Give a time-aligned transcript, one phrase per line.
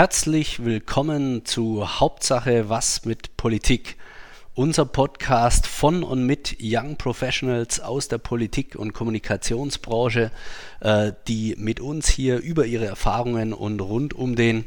[0.00, 3.98] Herzlich willkommen zu Hauptsache was mit Politik.
[4.54, 10.30] Unser Podcast von und mit Young Professionals aus der Politik- und Kommunikationsbranche,
[10.80, 14.64] äh, die mit uns hier über ihre Erfahrungen und rund um den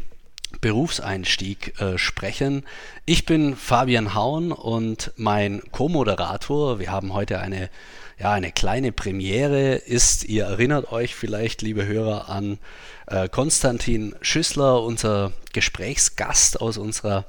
[0.61, 2.63] Berufseinstieg äh, sprechen.
[3.07, 7.71] Ich bin Fabian Haun und mein Co-Moderator, wir haben heute eine,
[8.19, 12.59] ja, eine kleine Premiere, ist, ihr erinnert euch vielleicht, liebe Hörer, an
[13.07, 17.25] äh, Konstantin Schüssler, unser Gesprächsgast aus unserer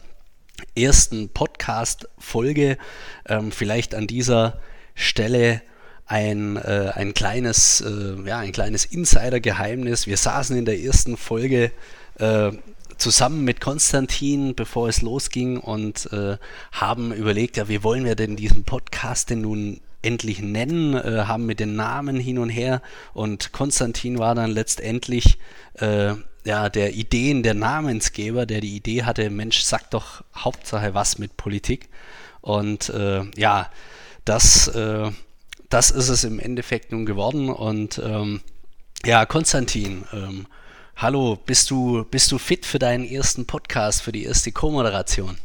[0.76, 2.78] ersten Podcast-Folge.
[3.26, 4.60] Ähm, vielleicht an dieser
[4.94, 5.62] Stelle
[6.06, 10.06] ein, äh, ein kleines, äh, ja, ein kleines Insider-Geheimnis.
[10.06, 11.72] Wir saßen in der ersten Folge
[12.18, 12.52] äh,
[12.98, 16.36] zusammen mit Konstantin, bevor es losging, und äh,
[16.72, 21.46] haben überlegt, ja, wie wollen wir denn diesen Podcast denn nun endlich nennen, äh, haben
[21.46, 22.82] mit den Namen hin und her
[23.12, 25.38] und Konstantin war dann letztendlich
[25.74, 31.18] äh, ja, der Ideen, der Namensgeber, der die Idee hatte, Mensch, sag doch Hauptsache was
[31.18, 31.88] mit Politik.
[32.42, 33.70] Und äh, ja,
[34.26, 35.10] das, äh,
[35.70, 37.48] das ist es im Endeffekt nun geworden.
[37.48, 38.42] Und ähm,
[39.06, 40.46] ja, Konstantin, ähm,
[40.96, 45.36] Hallo, bist du, bist du fit für deinen ersten Podcast, für die erste Co-Moderation?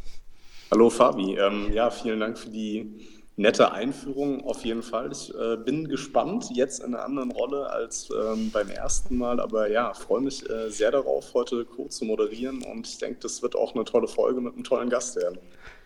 [0.70, 2.86] Hallo Fabi, ähm, ja, vielen Dank für die
[3.40, 5.12] nette Einführung auf jeden Fall.
[5.14, 9.72] Ich äh, bin gespannt, jetzt in einer anderen Rolle als ähm, beim ersten Mal, aber
[9.72, 13.56] ja, freue mich äh, sehr darauf, heute Co zu moderieren und ich denke, das wird
[13.56, 15.40] auch eine tolle Folge mit einem tollen Gast werden.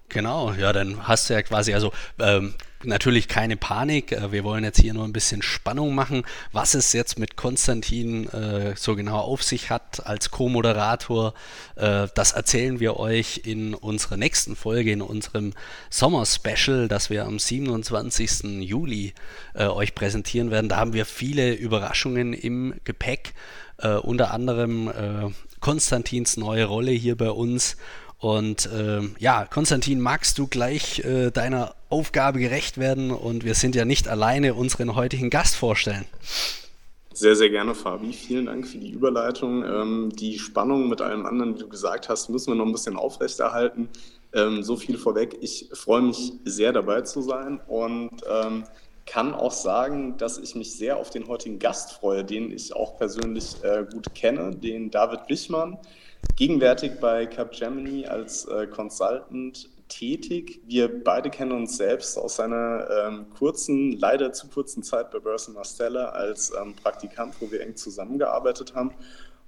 [0.09, 2.54] Genau, ja, dann hast du ja quasi, also ähm,
[2.86, 4.12] natürlich keine Panik.
[4.12, 8.28] Äh, wir wollen jetzt hier nur ein bisschen Spannung machen, was es jetzt mit Konstantin
[8.30, 11.34] äh, so genau auf sich hat als Co-Moderator.
[11.76, 15.54] Äh, das erzählen wir euch in unserer nächsten Folge, in unserem
[15.90, 18.62] Sommer-Special, das wir am 27.
[18.62, 19.14] Juli
[19.54, 20.70] äh, euch präsentieren werden.
[20.70, 23.34] Da haben wir viele Überraschungen im Gepäck,
[23.78, 27.78] äh, unter anderem äh, Konstantins neue Rolle hier bei uns
[28.24, 33.12] und äh, ja, Konstantin, magst du gleich äh, deiner Aufgabe gerecht werden?
[33.12, 36.06] Und wir sind ja nicht alleine unseren heutigen Gast vorstellen.
[37.12, 38.14] Sehr, sehr gerne, Fabi.
[38.14, 39.66] Vielen Dank für die Überleitung.
[39.66, 42.96] Ähm, die Spannung mit allem anderen, wie du gesagt hast, müssen wir noch ein bisschen
[42.96, 43.90] aufrechterhalten.
[44.31, 45.36] Ähm, so viel vorweg.
[45.42, 48.64] Ich freue mich sehr dabei zu sein und ähm,
[49.06, 52.97] kann auch sagen, dass ich mich sehr auf den heutigen Gast freue, den ich auch
[52.97, 55.78] persönlich äh, gut kenne, den David Wichmann
[56.35, 60.61] gegenwärtig bei Capgemini als äh, Consultant tätig.
[60.66, 65.51] Wir beide kennen uns selbst aus einer ähm, kurzen, leider zu kurzen Zeit bei Börse
[65.51, 68.91] Marstella als ähm, Praktikant, wo wir eng zusammengearbeitet haben.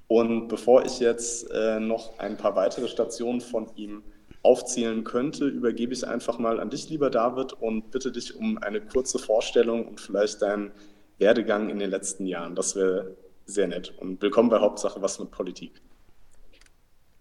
[0.07, 4.03] Und bevor ich jetzt äh, noch ein paar weitere Stationen von ihm
[4.43, 8.79] aufzählen könnte, übergebe ich einfach mal an dich, lieber David, und bitte dich um eine
[8.79, 10.71] kurze Vorstellung und vielleicht deinen
[11.17, 12.55] Werdegang in den letzten Jahren.
[12.55, 13.15] Das wäre
[13.45, 13.93] sehr nett.
[13.97, 15.81] Und willkommen bei Hauptsache was mit Politik.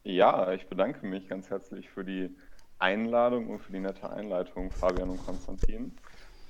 [0.04, 2.31] Ja, ich bedanke mich ganz herzlich für die
[2.78, 5.97] Einladung und für die nette Einleitung, Fabian und Konstantin.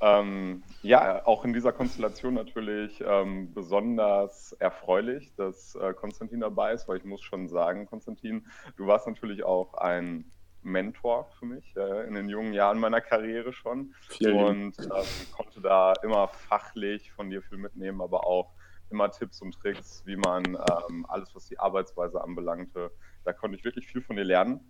[0.00, 6.88] Ähm, ja, auch in dieser Konstellation natürlich ähm, besonders erfreulich, dass äh, Konstantin dabei ist,
[6.88, 8.44] weil ich muss schon sagen, Konstantin,
[8.76, 10.32] du warst natürlich auch ein
[10.62, 15.04] Mentor für mich äh, in den jungen Jahren meiner Karriere schon Vielen und äh,
[15.36, 18.52] konnte da immer fachlich von dir viel mitnehmen, aber auch
[18.90, 22.90] immer Tipps und Tricks, wie man ähm, alles, was die Arbeitsweise anbelangte,
[23.24, 24.60] da konnte ich wirklich viel von dir lernen.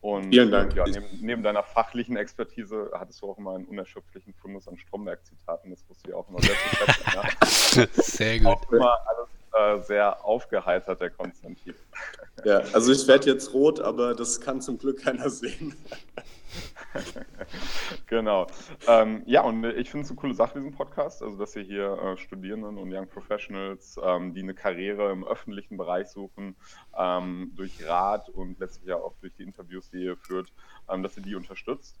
[0.00, 0.74] Und Vielen Dank.
[0.74, 5.70] Ja, neben, neben, deiner fachlichen Expertise hattest du auch immer einen unerschöpflichen Fundus an Stromberg-Zitaten.
[5.70, 7.12] Das wusste ich auch immer sehr zu schätzen.
[7.14, 7.86] Ja.
[8.02, 8.48] Sehr gut.
[8.48, 11.74] Auch immer alles äh, sehr aufgeheitert, der Konstantin.
[12.44, 15.76] Ja, also ich werde jetzt rot, aber das kann zum Glück keiner sehen.
[18.12, 18.46] genau.
[18.86, 21.98] Ähm, ja, und ich finde es eine coole Sache, diesen Podcast, also dass ihr hier
[21.98, 26.54] äh, Studierenden und Young Professionals, ähm, die eine Karriere im öffentlichen Bereich suchen,
[26.96, 30.52] ähm, durch Rat und letztlich ja auch durch die Interviews, die ihr führt,
[30.90, 31.98] ähm, dass ihr die unterstützt.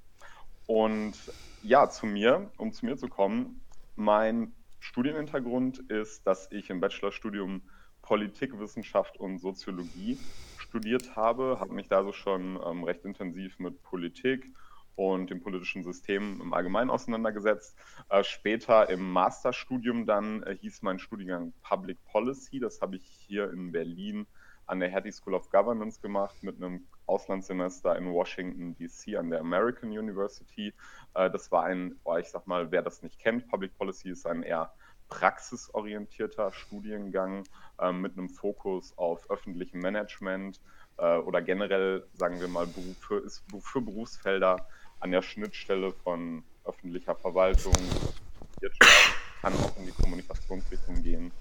[0.66, 1.14] Und
[1.62, 3.62] ja, zu mir, um zu mir zu kommen,
[3.96, 7.62] mein Studienhintergrund ist, dass ich im Bachelorstudium
[8.02, 10.18] Politikwissenschaft und Soziologie
[10.58, 14.52] studiert habe, habe mich da so schon ähm, recht intensiv mit Politik
[14.96, 17.76] und dem politischen System im Allgemeinen auseinandergesetzt.
[18.08, 22.60] Äh, später im Masterstudium dann äh, hieß mein Studiengang Public Policy.
[22.60, 24.26] Das habe ich hier in Berlin
[24.66, 29.40] an der Hattie School of Governance gemacht mit einem Auslandssemester in Washington DC an der
[29.40, 30.72] American University.
[31.14, 34.26] Äh, das war ein, oh, ich sag mal, wer das nicht kennt, Public Policy ist
[34.26, 34.72] ein eher
[35.08, 37.44] praxisorientierter Studiengang
[37.78, 40.60] äh, mit einem Fokus auf öffentlichem Management
[40.96, 44.66] äh, oder generell, sagen wir mal, für, ist für Berufsfelder
[45.02, 47.74] an der Schnittstelle von öffentlicher Verwaltung,
[48.60, 51.32] Wirtschaft, kann auch in die Kommunikationsrichtung gehen.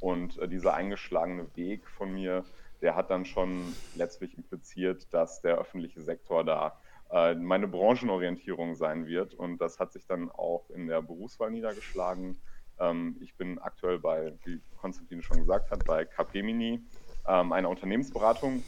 [0.00, 2.44] Und äh, dieser eingeschlagene Weg von mir,
[2.80, 6.78] der hat dann schon letztlich impliziert, dass der öffentliche Sektor da
[7.10, 9.34] äh, meine Branchenorientierung sein wird.
[9.34, 12.38] Und das hat sich dann auch in der Berufswahl niedergeschlagen.
[12.78, 16.80] Ähm, ich bin aktuell bei, wie Konstantin schon gesagt hat, bei Capgemini,
[17.26, 18.62] ähm, einer Unternehmensberatung.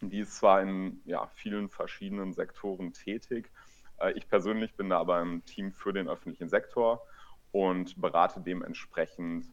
[0.00, 3.50] Die ist zwar in ja, vielen verschiedenen Sektoren tätig.
[3.98, 7.02] Äh, ich persönlich bin da aber im Team für den öffentlichen Sektor
[7.52, 9.46] und berate dementsprechend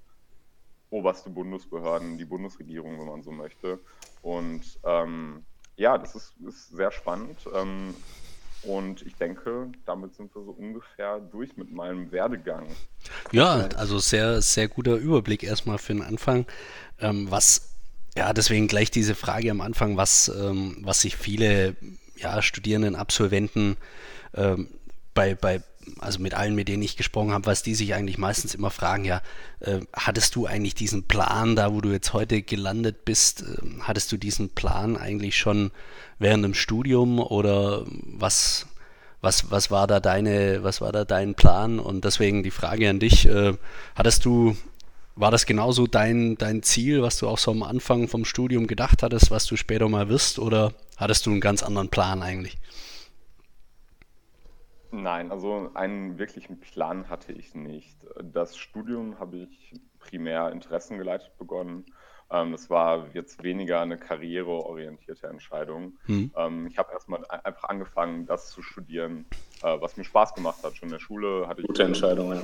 [0.90, 3.80] oberste Bundesbehörden, die Bundesregierung, wenn man so möchte.
[4.22, 5.46] Und ähm,
[5.76, 7.38] ja, das ist, ist sehr spannend.
[7.54, 7.94] Ähm,
[8.64, 12.68] und ich denke, damit sind wir so ungefähr durch mit meinem Werdegang.
[13.32, 16.46] Ja, also sehr, sehr guter Überblick erstmal für den Anfang.
[17.00, 17.76] Ähm, was,
[18.18, 21.78] ja, deswegen gleich diese Frage am Anfang, was, ähm, was sich viele
[22.18, 23.78] ja, Studierenden, Absolventen
[24.36, 24.68] ähm,
[25.14, 25.62] bei, bei
[26.00, 29.06] also mit allen, mit denen ich gesprochen habe, was die sich eigentlich meistens immer fragen,
[29.06, 29.22] ja,
[29.60, 34.12] äh, hattest du eigentlich diesen Plan, da wo du jetzt heute gelandet bist, äh, hattest
[34.12, 35.72] du diesen Plan eigentlich schon
[36.20, 38.68] während dem Studium oder was,
[39.22, 41.80] was, was war da deine, was war da dein Plan?
[41.80, 43.54] Und deswegen die Frage an dich, äh,
[43.96, 44.56] hattest du,
[45.16, 49.04] war das genauso dein, dein Ziel, was du auch so am Anfang vom Studium gedacht
[49.04, 52.58] hattest, was du später mal wirst, oder hattest du einen ganz anderen Plan eigentlich?
[54.92, 58.06] Nein, also einen wirklichen Plan hatte ich nicht.
[58.24, 61.86] Das Studium habe ich primär interessengeleitet begonnen.
[62.32, 65.98] Ähm, das war jetzt weniger eine karriereorientierte Entscheidung.
[66.08, 66.32] Mhm.
[66.36, 69.26] Ähm, ich habe erstmal einfach angefangen, das zu studieren,
[69.62, 70.76] äh, was mir Spaß gemacht hat.
[70.76, 72.42] Schon in der Schule hatte ich Gute Entscheidung, ja.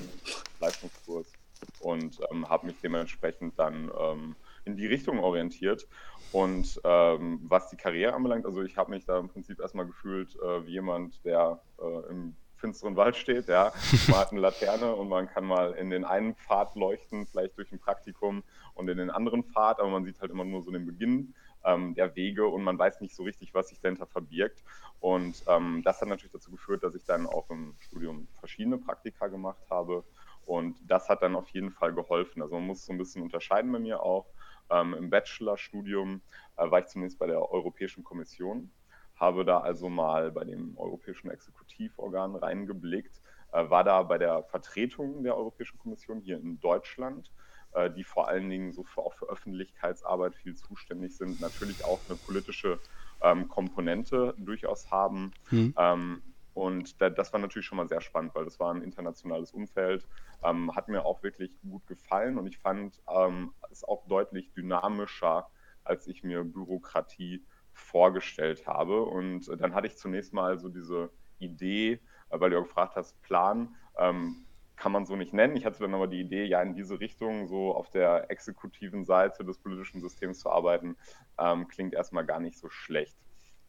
[0.60, 1.34] Leistungskurs
[1.80, 4.36] und ähm, habe mich dementsprechend dann ähm,
[4.66, 5.88] in die Richtung orientiert.
[6.32, 10.36] Und ähm, was die Karriere anbelangt, also ich habe mich da im Prinzip erstmal gefühlt
[10.36, 13.48] äh, wie jemand, der äh, im finsteren Wald steht.
[13.48, 13.72] Ja.
[14.08, 17.72] Man hat eine Laterne und man kann mal in den einen Pfad leuchten, vielleicht durch
[17.72, 20.86] ein Praktikum und in den anderen Pfad, aber man sieht halt immer nur so den
[20.86, 21.34] Beginn
[21.64, 24.64] ähm, der Wege und man weiß nicht so richtig, was sich dahinter verbirgt.
[25.00, 29.28] Und ähm, das hat natürlich dazu geführt, dass ich dann auch im Studium verschiedene Praktika
[29.28, 30.04] gemacht habe.
[30.46, 32.42] Und das hat dann auf jeden Fall geholfen.
[32.42, 34.26] Also man muss so ein bisschen unterscheiden bei mir auch.
[34.70, 36.22] Ähm, Im Bachelorstudium
[36.58, 38.72] äh, war ich zunächst bei der Europäischen Kommission,
[39.16, 43.22] habe da also mal bei dem Europäischen Exekutivorgan reingeblickt,
[43.52, 47.32] äh, war da bei der Vertretung der Europäischen Kommission hier in Deutschland,
[47.74, 52.06] äh, die vor allen Dingen so für, auch für Öffentlichkeitsarbeit viel zuständig sind, natürlich auch
[52.08, 52.80] eine politische
[53.22, 55.32] ähm, Komponente durchaus haben.
[55.52, 55.74] Mhm.
[55.78, 56.22] Ähm,
[56.56, 60.08] und da, das war natürlich schon mal sehr spannend, weil das war ein internationales Umfeld,
[60.42, 65.50] ähm, hat mir auch wirklich gut gefallen und ich fand ähm, es auch deutlich dynamischer,
[65.84, 69.04] als ich mir Bürokratie vorgestellt habe.
[69.04, 72.00] Und dann hatte ich zunächst mal so diese Idee,
[72.30, 74.46] äh, weil du auch gefragt hast, Plan, ähm,
[74.78, 75.58] kann man so nicht nennen.
[75.58, 79.44] Ich hatte dann aber die Idee, ja in diese Richtung, so auf der exekutiven Seite
[79.44, 80.96] des politischen Systems zu arbeiten,
[81.38, 83.18] ähm, klingt erstmal gar nicht so schlecht.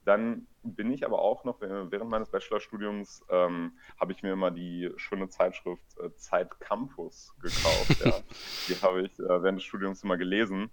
[0.07, 4.93] Dann bin ich aber auch noch, während meines Bachelorstudiums, ähm, habe ich mir immer die
[4.97, 8.05] schöne Zeitschrift äh, Zeit Campus gekauft.
[8.05, 8.13] ja.
[8.69, 10.71] Die habe ich äh, während des Studiums immer gelesen.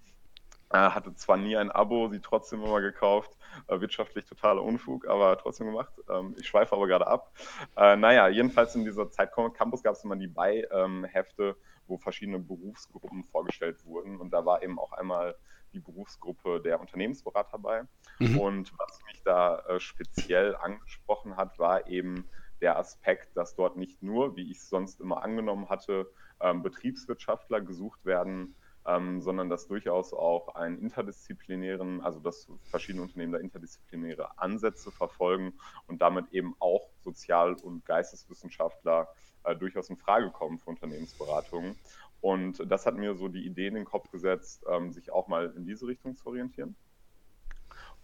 [0.70, 3.36] Äh, hatte zwar nie ein Abo, sie trotzdem immer gekauft.
[3.68, 5.94] Äh, wirtschaftlich totaler Unfug, aber trotzdem gemacht.
[6.08, 7.32] Ähm, ich schweife aber gerade ab.
[7.76, 11.56] Äh, naja, jedenfalls in dieser Zeit Campus gab es immer die Beihefte, ähm,
[11.88, 14.18] wo verschiedene Berufsgruppen vorgestellt wurden.
[14.18, 15.36] Und da war eben auch einmal
[15.74, 17.84] die Berufsgruppe der Unternehmensberater bei.
[18.20, 18.40] Mhm.
[18.40, 22.30] Und was mich da äh, speziell angesprochen hat, war eben
[22.62, 27.62] der Aspekt, dass dort nicht nur, wie ich es sonst immer angenommen hatte, ähm, Betriebswirtschaftler
[27.62, 34.38] gesucht werden, ähm, sondern dass durchaus auch einen interdisziplinären, also dass verschiedene Unternehmen da interdisziplinäre
[34.38, 35.54] Ansätze verfolgen
[35.88, 39.08] und damit eben auch Sozial- und Geisteswissenschaftler
[39.44, 41.80] äh, durchaus in Frage kommen für Unternehmensberatungen.
[42.24, 45.54] Und das hat mir so die Idee in den Kopf gesetzt, ähm, sich auch mal
[45.58, 46.74] in diese Richtung zu orientieren.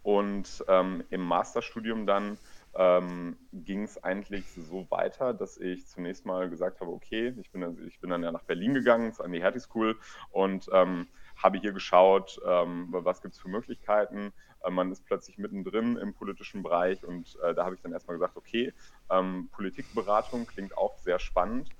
[0.02, 2.36] Und ähm, im Masterstudium dann
[2.74, 7.86] ähm, ging es eigentlich so weiter, dass ich zunächst mal gesagt habe, okay, ich bin,
[7.88, 9.98] ich bin dann ja nach Berlin gegangen, an die Hertie School
[10.30, 14.34] und ähm, habe hier geschaut, ähm, was gibt es für Möglichkeiten.
[14.62, 18.18] Äh, man ist plötzlich mittendrin im politischen Bereich und äh, da habe ich dann erstmal
[18.18, 18.74] gesagt, okay,
[19.08, 21.70] ähm, Politikberatung klingt auch sehr spannend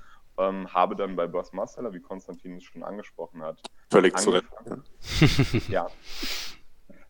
[0.40, 4.40] ähm, habe dann bei Boss Marsteller, wie Konstantin es schon angesprochen hat, völlig zu
[5.68, 5.88] Ja.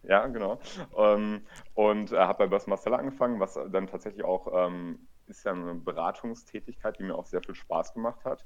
[0.02, 0.58] Ja, genau.
[0.96, 1.42] Ähm,
[1.74, 5.74] und äh, habe bei Boss Marsteller angefangen, was dann tatsächlich auch ähm, ist ja eine
[5.74, 8.44] Beratungstätigkeit, die mir auch sehr viel Spaß gemacht hat.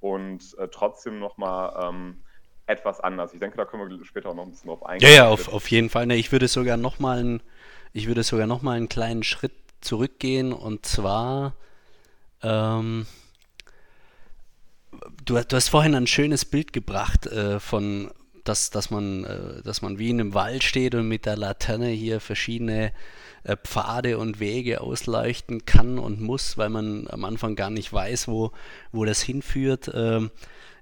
[0.00, 2.24] Und äh, trotzdem nochmal ähm,
[2.66, 3.32] etwas anders.
[3.32, 5.08] Ich denke, da können wir später auch noch ein bisschen drauf eingehen.
[5.08, 6.06] Ja, ja, auf, auf jeden Fall.
[6.06, 7.42] Ne, ich würde sogar nochmal einen,
[7.92, 11.54] ich würde sogar noch mal einen kleinen Schritt zurückgehen und zwar
[12.42, 13.06] ähm,
[15.24, 18.10] du, du, hast vorhin ein schönes Bild gebracht äh, von
[18.44, 21.88] dass, dass, man, äh, dass man wie in einem Wald steht und mit der Laterne
[21.88, 22.92] hier verschiedene
[23.42, 28.28] äh, Pfade und Wege ausleuchten kann und muss, weil man am Anfang gar nicht weiß,
[28.28, 28.52] wo,
[28.92, 29.90] wo das hinführt.
[29.92, 30.30] Ähm,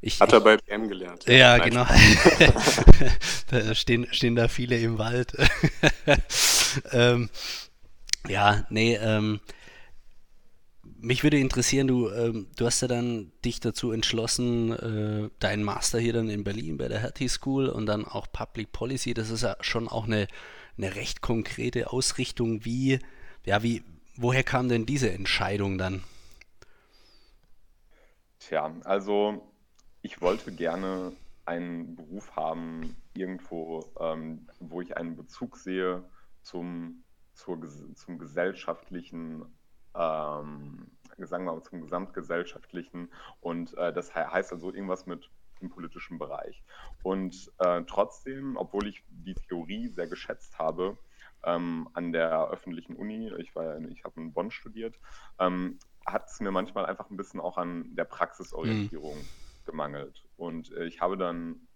[0.00, 1.24] ich, Hat er bei PM gelernt.
[1.26, 1.86] Ja, ja genau.
[3.50, 5.32] da stehen, stehen da viele im Wald.
[6.92, 7.30] ähm,
[8.28, 9.40] ja, nee, ähm,
[11.02, 15.98] mich würde interessieren, du, ähm, du hast ja dann dich dazu entschlossen, äh, deinen Master
[15.98, 19.12] hier dann in Berlin bei der Hertie School und dann auch Public Policy.
[19.12, 20.28] Das ist ja schon auch eine,
[20.78, 22.64] eine recht konkrete Ausrichtung.
[22.64, 23.00] Wie,
[23.44, 23.82] ja, wie,
[24.16, 26.04] woher kam denn diese Entscheidung dann?
[28.38, 29.52] Tja, also
[30.02, 31.12] ich wollte gerne
[31.44, 36.04] einen Beruf haben, irgendwo, ähm, wo ich einen Bezug sehe
[36.42, 37.02] zum,
[37.34, 37.58] zur,
[37.94, 39.44] zum gesellschaftlichen
[39.94, 43.10] ähm, sagen wir mal, zum gesamtgesellschaftlichen.
[43.40, 45.30] Und äh, das heißt also irgendwas mit
[45.60, 46.62] im politischen Bereich.
[47.02, 50.98] Und äh, trotzdem, obwohl ich die Theorie sehr geschätzt habe,
[51.44, 54.98] ähm, an der öffentlichen Uni, ich, war, ich habe in Bonn studiert,
[55.38, 59.64] ähm, hat es mir manchmal einfach ein bisschen auch an der Praxisorientierung mhm.
[59.64, 60.24] gemangelt.
[60.36, 61.68] Und äh, ich habe dann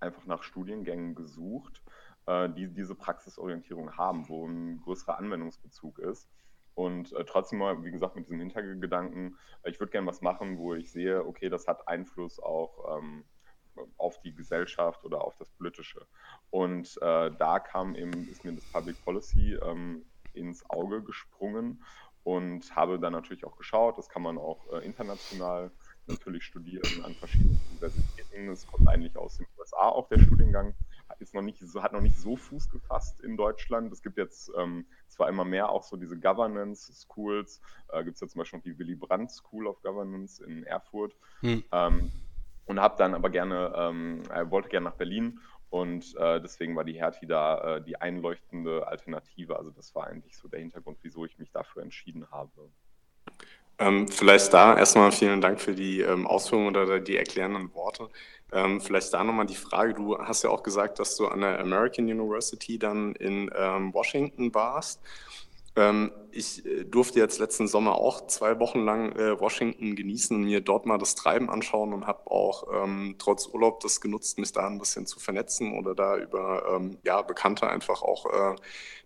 [0.00, 1.82] einfach nach Studiengängen gesucht,
[2.26, 6.28] äh, die diese Praxisorientierung haben, wo ein größerer Anwendungsbezug ist.
[6.76, 10.58] Und äh, trotzdem mal, wie gesagt, mit diesem Hintergedanken, äh, ich würde gerne was machen,
[10.58, 13.24] wo ich sehe, okay, das hat Einfluss auch ähm,
[13.96, 16.06] auf die Gesellschaft oder auf das Politische.
[16.50, 20.04] Und äh, da kam eben, ist mir das Public Policy ähm,
[20.34, 21.82] ins Auge gesprungen
[22.24, 25.70] und habe dann natürlich auch geschaut, das kann man auch äh, international
[26.06, 28.50] natürlich studieren an verschiedenen Universitäten.
[28.50, 30.74] Es kommt eigentlich aus den USA auch der Studiengang
[31.18, 33.92] ist noch nicht so, hat noch nicht so Fuß gefasst in Deutschland.
[33.92, 38.20] Es gibt jetzt ähm, zwar immer mehr auch so diese Governance Schools, äh, gibt es
[38.20, 41.16] ja zum Beispiel noch die Willy Brandt School of Governance in Erfurt.
[41.40, 41.64] Hm.
[41.72, 42.12] Ähm,
[42.66, 46.84] und habe dann aber gerne, ähm, äh, wollte gerne nach Berlin und äh, deswegen war
[46.84, 49.56] die Hertie da äh, die einleuchtende Alternative.
[49.56, 52.70] Also das war eigentlich so der Hintergrund, wieso ich mich dafür entschieden habe.
[53.78, 58.08] Ähm, vielleicht da erstmal vielen Dank für die ähm, Ausführungen oder die erklärenden Worte.
[58.52, 61.58] Ähm, vielleicht da nochmal die Frage, du hast ja auch gesagt, dass du an der
[61.58, 65.00] American University dann in ähm, Washington warst.
[65.76, 70.44] Ähm, ich äh, durfte jetzt letzten Sommer auch zwei Wochen lang äh, Washington genießen und
[70.44, 74.52] mir dort mal das Treiben anschauen und habe auch ähm, trotz Urlaub das genutzt, mich
[74.52, 78.56] da ein bisschen zu vernetzen oder da über ähm, ja, Bekannte einfach auch äh,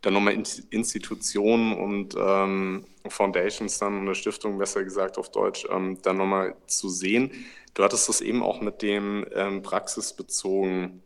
[0.03, 5.99] dann nochmal in Institutionen und ähm, Foundations dann, eine Stiftung besser gesagt auf Deutsch, ähm,
[6.03, 7.33] dann nochmal zu sehen.
[7.75, 11.03] Du hattest das eben auch mit dem ähm, praxisbezogen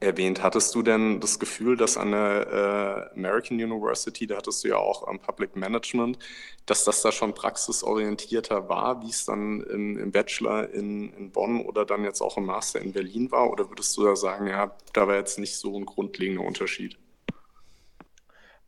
[0.00, 0.42] erwähnt.
[0.42, 4.76] Hattest du denn das Gefühl, dass an der äh, American University, da hattest du ja
[4.76, 6.18] auch ähm, Public Management,
[6.66, 11.62] dass das da schon praxisorientierter war, wie es dann im, im Bachelor in, in, Bonn
[11.62, 13.50] oder dann jetzt auch im Master in Berlin war?
[13.50, 16.98] Oder würdest du da sagen, ja, da war jetzt nicht so ein grundlegender Unterschied?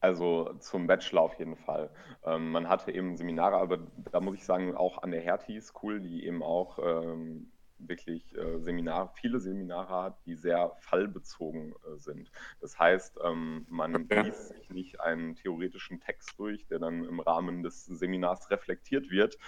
[0.01, 1.91] Also zum Bachelor auf jeden Fall.
[2.25, 3.79] Ähm, man hatte eben Seminare, aber
[4.11, 7.51] da muss ich sagen, auch an der Hertie School, die eben auch ähm,
[7.89, 12.31] wirklich äh, Seminare, viele Seminare hat, die sehr fallbezogen äh, sind.
[12.61, 14.23] Das heißt, ähm, man ja.
[14.23, 19.39] liest sich nicht einen theoretischen Text durch, der dann im Rahmen des Seminars reflektiert wird,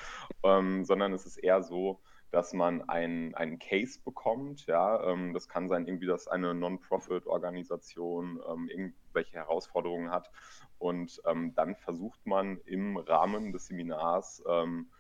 [0.42, 2.00] ähm, sondern es ist eher so,
[2.32, 4.66] dass man einen, einen Case bekommt.
[4.66, 10.30] Ja, ähm, das kann sein, irgendwie, dass eine Non-Profit-Organisation ähm, irgendwelche Herausforderungen hat.
[10.78, 14.90] Und ähm, dann versucht man im Rahmen des Seminars ähm,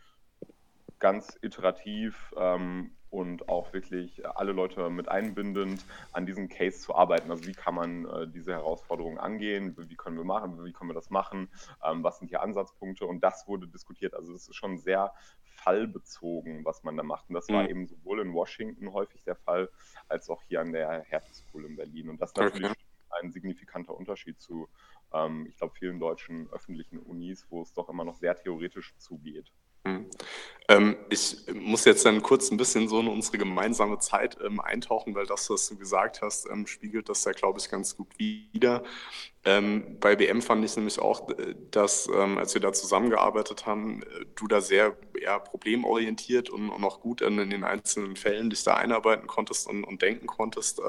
[0.98, 7.30] ganz iterativ ähm, und auch wirklich alle Leute mit einbindend an diesem Case zu arbeiten.
[7.30, 10.94] Also wie kann man äh, diese Herausforderungen angehen, wie können wir machen, wie können wir
[10.94, 11.50] das machen,
[11.84, 14.14] ähm, was sind hier Ansatzpunkte und das wurde diskutiert.
[14.14, 15.12] Also das ist schon sehr
[15.44, 17.28] fallbezogen, was man da macht.
[17.28, 17.68] Und das war mhm.
[17.68, 19.68] eben sowohl in Washington häufig der Fall,
[20.08, 22.08] als auch hier an der Hertie School in Berlin.
[22.08, 22.80] Und das ist natürlich okay.
[23.20, 24.70] ein signifikanter Unterschied zu,
[25.12, 29.52] ähm, ich glaube, vielen deutschen öffentlichen Unis, wo es doch immer noch sehr theoretisch zugeht.
[29.84, 30.06] Mhm.
[30.68, 35.14] Ähm, ich muss jetzt dann kurz ein bisschen so in unsere gemeinsame Zeit ähm, eintauchen,
[35.14, 38.82] weil das, was du gesagt hast, ähm, spiegelt das ja, glaube ich, ganz gut wider.
[39.44, 44.02] Ähm, bei BM fand ich nämlich auch, äh, dass, ähm, als wir da zusammengearbeitet haben,
[44.02, 48.50] äh, du da sehr ja, problemorientiert und, und auch gut in, in, den einzelnen Fällen
[48.50, 50.80] dich da einarbeiten konntest und, und denken konntest.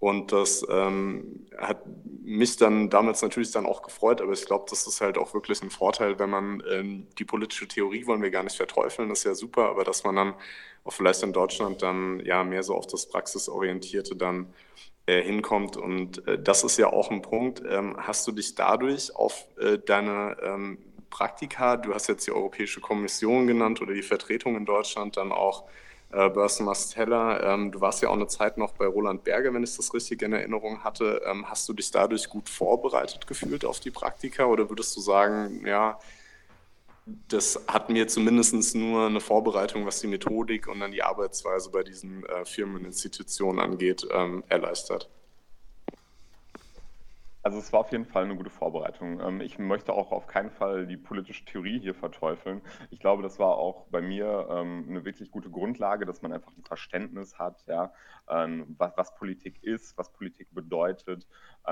[0.00, 1.82] Und das ähm, hat
[2.22, 5.60] mich dann damals natürlich dann auch gefreut, aber ich glaube, das ist halt auch wirklich
[5.62, 9.24] ein Vorteil, wenn man ähm, die politische Theorie wollen wir gar nicht verteufeln, das ist
[9.24, 10.34] ja super, aber dass man dann
[10.84, 14.54] auch vielleicht in Deutschland dann ja mehr so auf das Praxisorientierte dann
[15.06, 15.76] äh, hinkommt.
[15.76, 17.62] Und äh, das ist ja auch ein Punkt.
[17.68, 20.78] Ähm, hast du dich dadurch auf äh, deine ähm,
[21.10, 25.64] Praktika, du hast jetzt die Europäische Kommission genannt oder die Vertretung in Deutschland, dann auch
[26.10, 27.42] äh, Börsenmasteller.
[27.42, 30.22] Ähm, du warst ja auch eine Zeit noch bei Roland Berger, wenn ich das richtig
[30.22, 31.22] in Erinnerung hatte.
[31.26, 35.66] Ähm, hast du dich dadurch gut vorbereitet gefühlt auf die Praktika oder würdest du sagen,
[35.66, 35.98] ja,
[37.28, 41.82] das hat mir zumindest nur eine Vorbereitung, was die Methodik und dann die Arbeitsweise bei
[41.82, 45.08] diesen äh, Firmen und Institutionen angeht, ähm, erleichtert?
[47.42, 49.20] Also es war auf jeden Fall eine gute Vorbereitung.
[49.20, 52.62] Ähm, ich möchte auch auf keinen Fall die politische Theorie hier verteufeln.
[52.90, 56.52] Ich glaube, das war auch bei mir ähm, eine wirklich gute Grundlage, dass man einfach
[56.56, 57.92] ein Verständnis hat, ja,
[58.28, 61.26] ähm, was, was Politik ist, was Politik bedeutet,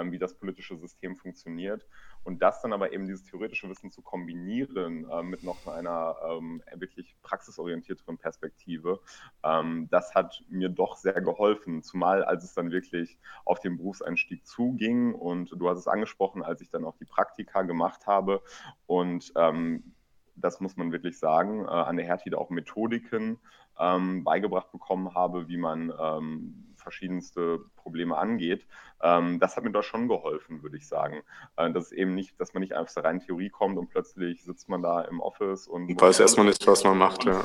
[0.04, 1.86] wie das politische System funktioniert.
[2.24, 6.62] Und das dann aber eben dieses theoretische Wissen zu kombinieren äh, mit noch einer ähm,
[6.74, 9.00] wirklich praxisorientierteren Perspektive,
[9.44, 14.46] ähm, das hat mir doch sehr geholfen, zumal als es dann wirklich auf den Berufseinstieg
[14.46, 15.14] zuging.
[15.14, 18.42] Und du hast es angesprochen, als ich dann auch die Praktika gemacht habe
[18.86, 19.92] und ähm,
[20.36, 23.38] das muss man wirklich sagen, äh, an der Hertide auch Methodiken
[23.78, 28.64] ähm, beigebracht bekommen habe, wie man ähm, verschiedenste Probleme angeht.
[29.02, 31.22] Ähm, das hat mir doch schon geholfen, würde ich sagen.
[31.56, 34.68] Äh, dass eben nicht, dass man nicht einfach zur reinen Theorie kommt und plötzlich sitzt
[34.68, 37.24] man da im Office und, und weiß erstmal nicht, was man macht.
[37.24, 37.44] Ja.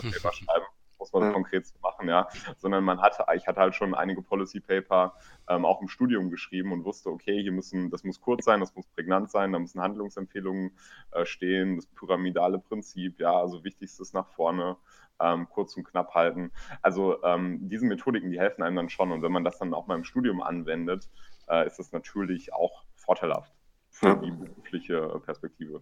[1.01, 1.31] Muss man ja.
[1.31, 2.27] konkret machen, ja.
[2.58, 5.15] Sondern man hatte, ich hatte halt schon einige Policy Paper
[5.50, 8.75] ähm, auch im Studium geschrieben und wusste, okay, hier müssen, das muss kurz sein, das
[8.75, 10.77] muss prägnant sein, da müssen Handlungsempfehlungen
[11.10, 14.77] äh, stehen, das pyramidale Prinzip, ja, also wichtigstes nach vorne
[15.20, 16.51] ähm, kurz und knapp halten.
[16.84, 19.12] Also ähm, diese Methodiken, die helfen einem dann schon.
[19.12, 21.10] Und wenn man das dann auch mal im Studium anwendet,
[21.48, 23.51] äh, ist das natürlich auch vorteilhaft
[23.89, 24.15] für ja.
[24.15, 25.81] die berufliche Perspektive.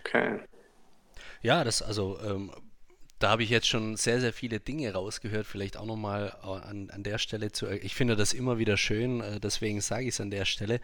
[0.00, 0.40] Okay.
[1.42, 2.50] Ja, das also ähm,
[3.18, 5.46] da habe ich jetzt schon sehr, sehr viele Dinge rausgehört.
[5.46, 7.68] Vielleicht auch nochmal äh, an, an der Stelle zu.
[7.68, 10.80] Ich finde das immer wieder schön, äh, deswegen sage ich es an der Stelle.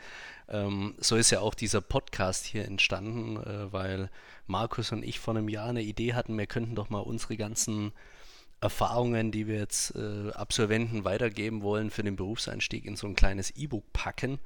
[0.48, 4.10] Ähm, so ist ja auch dieser Podcast hier entstanden, äh, weil
[4.46, 7.92] Markus und ich vor einem Jahr eine Idee hatten, wir könnten doch mal unsere ganzen
[8.60, 13.50] Erfahrungen, die wir jetzt äh, Absolventen weitergeben wollen für den Berufseinstieg in so ein kleines
[13.50, 14.40] E-Book packen.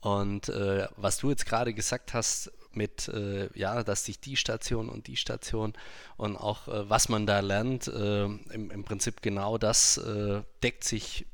[0.00, 4.88] Und äh, was du jetzt gerade gesagt hast, mit, äh, ja, dass sich die Station
[4.88, 5.72] und die Station
[6.16, 10.84] und auch äh, was man da lernt, äh, im, im, Prinzip genau das äh, deckt
[10.84, 11.26] sich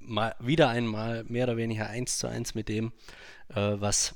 [0.00, 2.92] mal, wieder einmal mehr oder weniger eins zu eins mit dem,
[3.48, 4.14] äh, was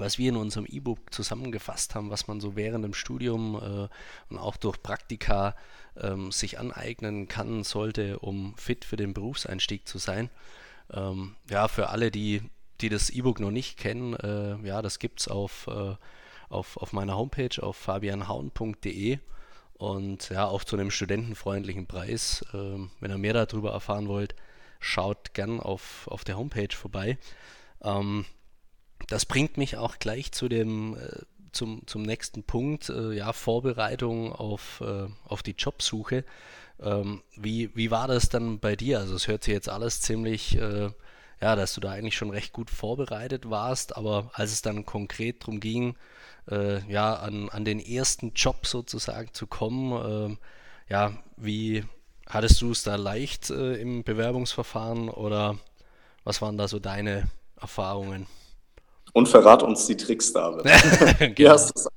[0.00, 3.88] was wir in unserem E-Book zusammengefasst haben, was man so während dem Studium äh,
[4.32, 5.56] und auch durch Praktika
[5.96, 10.30] ähm, sich aneignen kann, sollte, um fit für den Berufseinstieg zu sein.
[10.92, 12.42] Ähm, ja, für alle, die
[12.80, 15.94] die das E-Book noch nicht kennen, äh, ja, das gibt es auf, äh,
[16.48, 19.18] auf, auf meiner Homepage auf fabianhauen.de
[19.74, 22.44] und ja, auch zu einem studentenfreundlichen Preis.
[22.52, 24.34] Äh, wenn ihr mehr darüber erfahren wollt,
[24.80, 27.18] schaut gern auf, auf der Homepage vorbei.
[27.82, 28.24] Ähm,
[29.08, 34.32] das bringt mich auch gleich zu dem, äh, zum, zum nächsten Punkt, äh, ja, Vorbereitung
[34.32, 36.24] auf, äh, auf die Jobsuche.
[36.80, 38.98] Ähm, wie, wie war das dann bei dir?
[38.98, 40.58] Also es hört sich jetzt alles ziemlich
[41.40, 45.42] ja, dass du da eigentlich schon recht gut vorbereitet warst, aber als es dann konkret
[45.42, 45.96] darum ging,
[46.50, 51.84] äh, ja, an, an den ersten Job sozusagen zu kommen, äh, ja, wie
[52.28, 55.56] hattest du es da leicht äh, im Bewerbungsverfahren oder
[56.24, 57.28] was waren da so deine
[57.60, 58.26] Erfahrungen?
[59.12, 60.64] Und verrat uns die Tricks, David.
[61.18, 61.36] genau.
[61.36, 61.88] Wie hast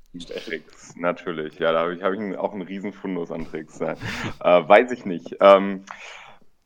[0.46, 1.60] Tricks, natürlich.
[1.60, 3.80] Ja, da habe ich, hab ich auch einen riesen Fundus an Tricks.
[3.80, 3.96] äh,
[4.40, 5.36] weiß ich nicht.
[5.40, 5.84] Ähm,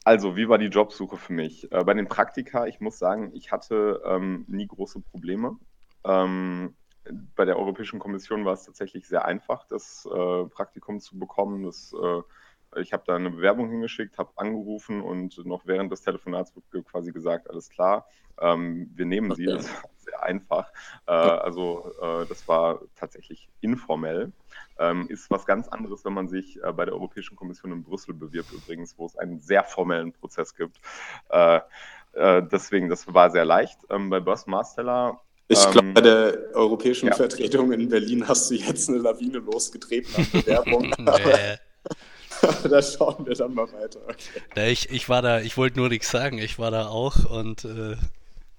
[0.06, 1.72] also, wie war die Jobsuche für mich?
[1.72, 5.58] Äh, bei den Praktika, ich muss sagen, ich hatte ähm, nie große Probleme.
[6.04, 6.76] Ähm,
[7.36, 11.64] bei der Europäischen Kommission war es tatsächlich sehr einfach, das äh, Praktikum zu bekommen.
[11.64, 16.56] Das, äh, ich habe da eine Bewerbung hingeschickt, habe angerufen und noch während des Telefonats
[16.56, 18.08] wurde quasi gesagt, alles klar,
[18.40, 19.46] ähm, wir nehmen Sie.
[19.46, 19.90] Das war
[20.24, 20.72] einfach.
[21.08, 24.32] Äh, also äh, das war tatsächlich informell.
[24.78, 28.14] Ähm, ist was ganz anderes, wenn man sich äh, bei der Europäischen Kommission in Brüssel
[28.14, 30.80] bewirbt, übrigens, wo es einen sehr formellen Prozess gibt.
[31.30, 31.60] Äh,
[32.14, 33.80] äh, deswegen, das war sehr leicht.
[33.90, 37.16] Ähm, bei Börsenmarsteller ich glaube, bei der europäischen ja.
[37.16, 40.92] Vertretung in Berlin hast du jetzt eine Lawine losgetreten an Bewerbung.
[42.70, 44.00] da schauen wir dann mal weiter.
[44.06, 44.42] Okay.
[44.56, 47.66] Ja, ich, ich war da, ich wollte nur nichts sagen, ich war da auch und
[47.66, 47.96] äh,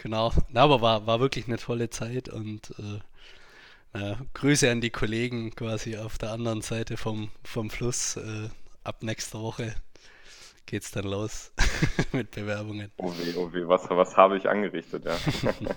[0.07, 4.91] genau, Na, aber war, war wirklich eine tolle Zeit und äh, ja, Grüße an die
[4.91, 8.17] Kollegen quasi auf der anderen Seite vom, vom Fluss.
[8.17, 8.49] Äh,
[8.85, 9.75] ab nächster Woche
[10.65, 11.53] geht's dann los
[12.13, 12.93] mit Bewerbungen.
[12.99, 15.17] Oh weh, oh weh, was, was habe ich angerichtet, ja.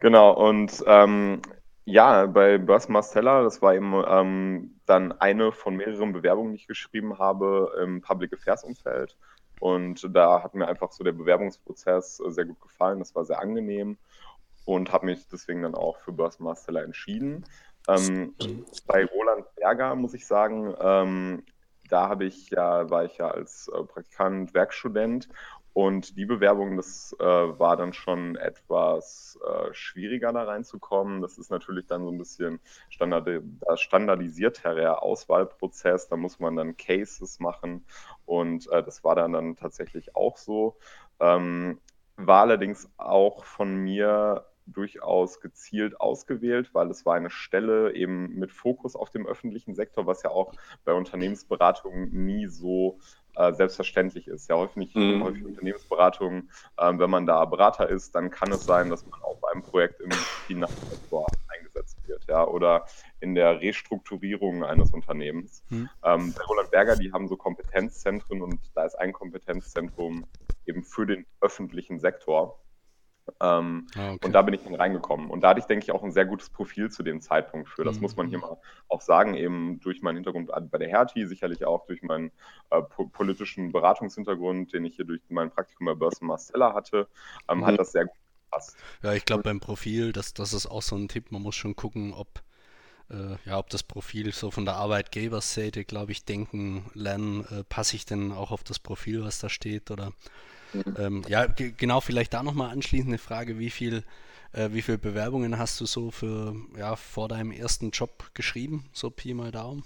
[0.00, 1.42] genau, und ähm,
[1.84, 6.66] ja, bei Börse Marcella, das war eben ähm, dann eine von mehreren Bewerbungen, die ich
[6.66, 9.16] geschrieben habe im Public Affairs Umfeld.
[9.60, 12.98] Und da hat mir einfach so der Bewerbungsprozess sehr gut gefallen.
[12.98, 13.96] Das war sehr angenehm
[14.64, 17.44] und habe mich deswegen dann auch für Börsenmasteller entschieden.
[17.88, 18.34] Ähm,
[18.86, 21.44] bei Roland Berger muss ich sagen, ähm,
[21.90, 25.28] da habe ich ja, war ich ja als äh, Praktikant, Werkstudent
[25.74, 31.20] und die Bewerbung, das äh, war dann schon etwas äh, schwieriger da reinzukommen.
[31.20, 33.42] Das ist natürlich dann so ein bisschen standard,
[33.74, 36.08] standardisierterer Auswahlprozess.
[36.08, 37.84] Da muss man dann Cases machen
[38.24, 40.76] und äh, das war dann, dann tatsächlich auch so.
[41.18, 41.80] Ähm,
[42.16, 48.52] war allerdings auch von mir durchaus gezielt ausgewählt, weil es war eine Stelle eben mit
[48.52, 50.52] Fokus auf dem öffentlichen Sektor, was ja auch
[50.84, 52.98] bei Unternehmensberatungen nie so
[53.36, 54.48] äh, selbstverständlich ist.
[54.48, 55.22] Ja, häufig, mhm.
[55.22, 59.42] häufig Unternehmensberatungen, äh, wenn man da Berater ist, dann kann es sein, dass man auf
[59.44, 60.10] einem Projekt im
[60.46, 62.86] Finanzsektor eingesetzt wird, ja, oder
[63.20, 65.62] in der Restrukturierung eines Unternehmens.
[65.68, 65.88] Mhm.
[66.04, 70.26] Ähm, bei Roland Berger, die haben so Kompetenzzentren und da ist ein Kompetenzzentrum
[70.66, 72.60] eben für den öffentlichen Sektor.
[73.40, 74.26] Ähm, ah, okay.
[74.26, 75.30] Und da bin ich dann reingekommen.
[75.30, 77.84] Und da hatte ich, denke ich, auch ein sehr gutes Profil zu dem Zeitpunkt für.
[77.84, 78.02] Das mhm.
[78.02, 78.58] muss man hier mal
[78.88, 82.32] auch sagen, eben durch meinen Hintergrund bei der Hertie, sicherlich auch durch meinen
[82.70, 87.08] äh, po politischen Beratungshintergrund, den ich hier durch mein Praktikum bei Börsen Marcella hatte,
[87.48, 87.66] ähm, mhm.
[87.66, 88.76] hat das sehr gut gepasst.
[89.02, 91.76] Ja, ich glaube beim Profil, das, das ist auch so ein Tipp, man muss schon
[91.76, 92.42] gucken, ob
[93.10, 97.96] äh, ja, ob das Profil so von der Arbeitgeberseite, glaube ich, denken, lernen, äh, passe
[97.96, 100.12] ich denn auch auf das Profil, was da steht oder
[100.74, 100.96] Mhm.
[100.98, 104.02] Ähm, ja, genau, vielleicht da nochmal anschließend eine Frage, wie viel,
[104.52, 109.10] äh, wie viele Bewerbungen hast du so für, ja, vor deinem ersten Job geschrieben, so
[109.10, 109.84] Pi mal Daumen?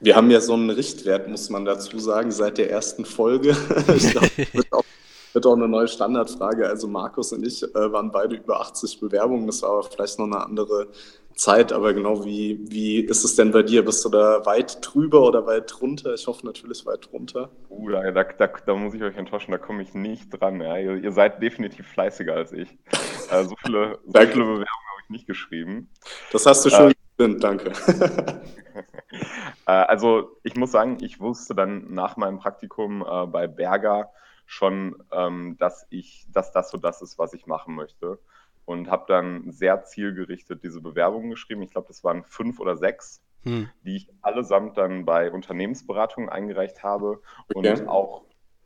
[0.00, 3.50] Wir haben ja so einen Richtwert, muss man dazu sagen, seit der ersten Folge.
[3.96, 4.84] ich glaube, wird auch,
[5.32, 6.68] wird auch eine neue Standardfrage.
[6.68, 9.46] Also Markus und ich äh, waren beide über 80 Bewerbungen.
[9.46, 10.88] Das war aber vielleicht noch eine andere
[11.38, 13.84] Zeit, aber genau wie, wie ist es denn bei dir?
[13.84, 16.14] Bist du da weit drüber oder weit drunter?
[16.14, 17.50] Ich hoffe natürlich weit drunter.
[17.70, 20.60] Uh, da, da, da, da muss ich euch enttäuschen, da komme ich nicht dran.
[20.60, 20.76] Ja.
[20.76, 22.76] Ihr, ihr, seid definitiv fleißiger als ich.
[23.30, 25.88] Äh, so viele, so viele Bewerbungen habe ich nicht geschrieben.
[26.32, 27.70] Das hast du schon äh, danke.
[29.66, 34.10] äh, also ich muss sagen, ich wusste dann nach meinem Praktikum äh, bei Berger
[34.46, 38.18] schon, ähm, dass ich, dass das so das ist, was ich machen möchte
[38.68, 41.62] und habe dann sehr zielgerichtet diese Bewerbungen geschrieben.
[41.62, 43.70] Ich glaube, das waren fünf oder sechs, hm.
[43.82, 47.70] die ich allesamt dann bei Unternehmensberatungen eingereicht habe okay.
[47.70, 48.24] und auch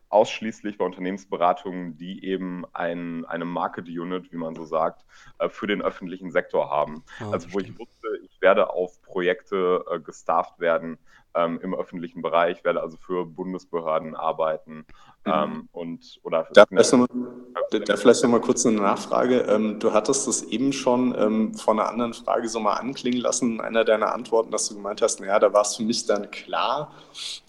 [0.09, 5.05] ausschließlich bei Unternehmensberatungen, die eben ein, eine Market Unit, wie man so sagt,
[5.39, 7.05] äh, für den öffentlichen Sektor haben.
[7.21, 10.99] Oh, also wo ich wusste, ich werde auf Projekte äh, gestafft werden
[11.35, 14.85] ähm, im öffentlichen Bereich, werde also für Bundesbehörden arbeiten
[15.25, 15.33] Mhm.
[15.33, 17.09] Ähm, und, oder da vielleicht nochmal
[17.87, 19.43] da vielleicht noch mal kurz eine Nachfrage.
[19.43, 23.55] Ähm, du hattest das eben schon ähm, von einer anderen Frage so mal anklingen lassen,
[23.55, 26.31] in einer deiner Antworten, dass du gemeint hast, naja, da war es für mich dann
[26.31, 26.93] klar,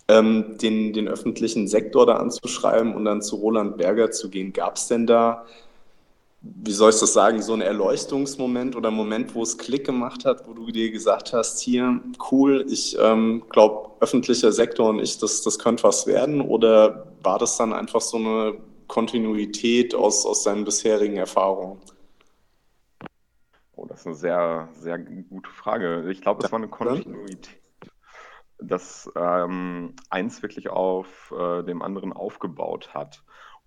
[0.08, 4.54] ähm, den, den öffentlichen Sektor da anzuschreiben und dann zu Roland Berger zu gehen.
[4.54, 5.46] Gab es denn da
[6.44, 10.46] wie soll ich das sagen, so ein Erleuchtungsmoment oder Moment, wo es Klick gemacht hat,
[10.46, 12.02] wo du dir gesagt hast, hier,
[12.32, 16.42] cool, ich ähm, glaube, öffentlicher Sektor und ich, das, das könnte was werden?
[16.42, 21.80] Oder war das dann einfach so eine Kontinuität aus, aus deinen bisherigen Erfahrungen?
[23.78, 26.12] Oh, das ist eine sehr, sehr gute Frage.
[26.12, 27.62] Ich glaube, es war eine Kontinuität,
[28.60, 33.24] dass ähm, eins wirklich auf äh, dem anderen aufgebaut hat.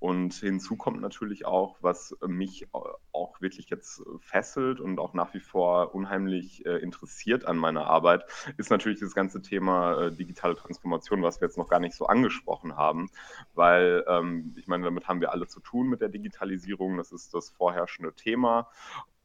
[0.07, 2.69] Und hinzu kommt natürlich auch, was mich
[3.11, 8.25] auch wirklich jetzt fesselt und auch nach wie vor unheimlich äh, interessiert an meiner Arbeit,
[8.57, 12.07] ist natürlich das ganze Thema äh, digitale Transformation, was wir jetzt noch gar nicht so
[12.07, 13.11] angesprochen haben,
[13.55, 17.35] weil ähm, ich meine, damit haben wir alle zu tun mit der Digitalisierung, das ist
[17.35, 18.69] das vorherrschende Thema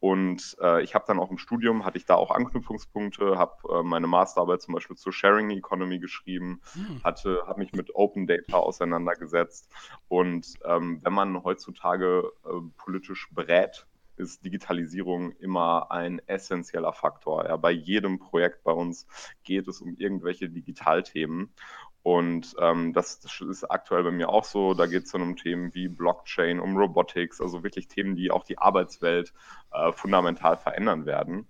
[0.02, 3.82] und äh, ich habe dann auch im Studium, hatte ich da auch Anknüpfungspunkte, habe äh,
[3.84, 7.04] meine Masterarbeit zum Beispiel zur Sharing Economy geschrieben, hm.
[7.04, 9.70] hatte, habe mich mit Open Data auseinandergesetzt.
[10.08, 13.86] Und ähm, wenn man heutzutage äh, politisch berät,
[14.16, 17.46] ist Digitalisierung immer ein essentieller Faktor.
[17.46, 19.06] Ja, bei jedem Projekt bei uns
[19.44, 21.54] geht es um irgendwelche Digitalthemen.
[22.02, 24.74] Und ähm, das, das, ist aktuell bei mir auch so.
[24.74, 28.42] Da geht es dann um Themen wie Blockchain, um Robotics, also wirklich Themen, die auch
[28.42, 29.32] die Arbeitswelt
[29.72, 31.46] äh, fundamental verändern werden.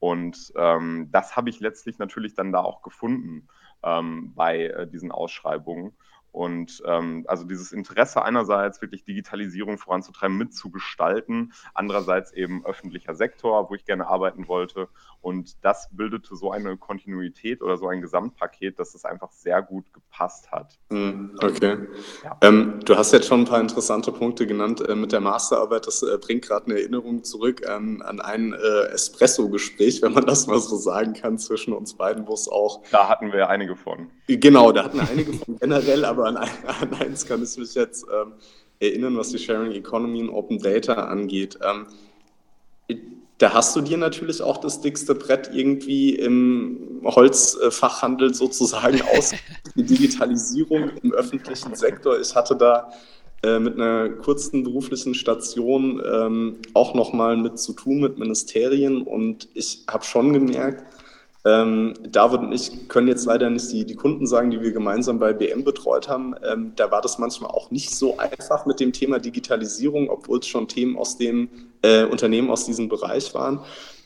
[0.00, 3.48] Und ähm, das habe ich letztlich natürlich dann da auch gefunden
[3.82, 5.94] ähm, bei äh, diesen Ausschreibungen.
[6.34, 13.76] Und ähm, also dieses Interesse einerseits wirklich Digitalisierung voranzutreiben, mitzugestalten, andererseits eben öffentlicher Sektor, wo
[13.76, 14.88] ich gerne arbeiten wollte.
[15.20, 19.92] Und das bildete so eine Kontinuität oder so ein Gesamtpaket, dass es einfach sehr gut
[19.92, 20.76] gepasst hat.
[20.90, 21.78] Hm, okay.
[22.24, 22.36] Ja.
[22.40, 25.86] Ähm, du hast jetzt schon ein paar interessante Punkte genannt äh, mit der Masterarbeit.
[25.86, 30.48] Das äh, bringt gerade eine Erinnerung zurück an, an ein äh, Espresso-Gespräch, wenn man das
[30.48, 32.82] mal so sagen kann, zwischen uns beiden, wo es auch.
[32.90, 34.10] Da hatten wir einige von.
[34.26, 38.04] Genau, da hatten wir einige von generell, aber an, an eins kann ich mich jetzt
[38.12, 38.32] ähm,
[38.80, 41.58] erinnern, was die Sharing Economy und Open Data angeht.
[41.62, 41.86] Ähm,
[43.38, 49.32] da hast du dir natürlich auch das dickste Brett irgendwie im Holzfachhandel sozusagen aus.
[49.74, 52.20] Die Digitalisierung im öffentlichen Sektor.
[52.20, 52.92] Ich hatte da
[53.42, 59.48] äh, mit einer kurzen beruflichen Station ähm, auch nochmal mit zu tun mit Ministerien und
[59.54, 60.84] ich habe schon gemerkt,
[61.46, 65.18] ähm, David und ich können jetzt leider nicht die, die Kunden sagen, die wir gemeinsam
[65.18, 66.34] bei BM betreut haben.
[66.42, 70.46] Ähm, da war das manchmal auch nicht so einfach mit dem Thema Digitalisierung, obwohl es
[70.46, 71.50] schon Themen aus dem
[71.82, 73.60] äh, Unternehmen aus diesem Bereich waren.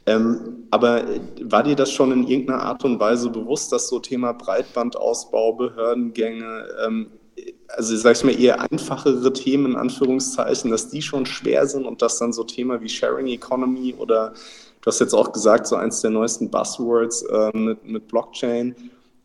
[0.07, 1.05] Ähm, aber
[1.43, 6.67] war dir das schon in irgendeiner Art und Weise bewusst, dass so Thema Breitbandausbau, Behördengänge,
[6.85, 7.11] ähm,
[7.69, 12.03] also sag ich mal eher einfachere Themen in Anführungszeichen, dass die schon schwer sind und
[12.03, 14.33] dass dann so Thema wie Sharing Economy oder
[14.81, 18.75] du hast jetzt auch gesagt, so eins der neuesten Buzzwords äh, mit, mit Blockchain,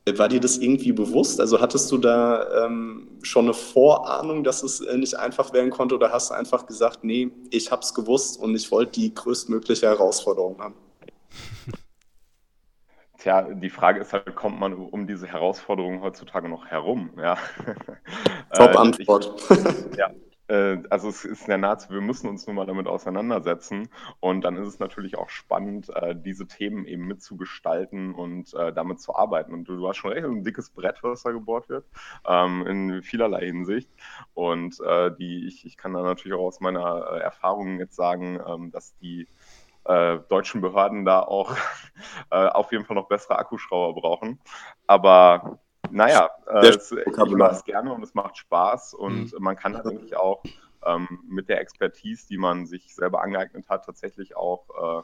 [0.05, 1.39] war dir das irgendwie bewusst?
[1.39, 5.95] Also hattest du da ähm, schon eine Vorahnung, dass es äh, nicht einfach werden konnte
[5.95, 9.87] oder hast du einfach gesagt, nee, ich habe es gewusst und ich wollte die größtmögliche
[9.87, 10.75] Herausforderung haben?
[13.17, 17.11] Tja, die Frage ist halt, kommt man um diese Herausforderung heutzutage noch herum?
[17.17, 17.37] Ja.
[18.53, 19.31] Top Antwort.
[19.49, 20.13] Ich, ja, äh,
[20.47, 23.87] also es ist ja nahezu, wir müssen uns nun mal damit auseinandersetzen
[24.19, 28.99] und dann ist es natürlich auch spannend, äh, diese Themen eben mitzugestalten und äh, damit
[28.99, 29.53] zu arbeiten.
[29.53, 31.85] Und du, hast schon recht, ein dickes Brett, was da gebohrt wird,
[32.27, 33.89] ähm, in vielerlei Hinsicht.
[34.33, 34.79] Und
[35.19, 36.81] die, ich, ich kann da natürlich auch aus meiner
[37.21, 39.27] Erfahrung jetzt sagen, ähm, dass die
[39.85, 41.57] deutschen Behörden da auch
[42.29, 44.39] auf jeden Fall noch bessere Akkuschrauber brauchen.
[44.87, 45.59] Aber
[45.93, 49.39] naja, äh, ich mache es gerne und es macht Spaß und mhm.
[49.39, 50.43] man kann natürlich auch
[50.85, 55.03] ähm, mit der Expertise, die man sich selber angeeignet hat, tatsächlich auch äh,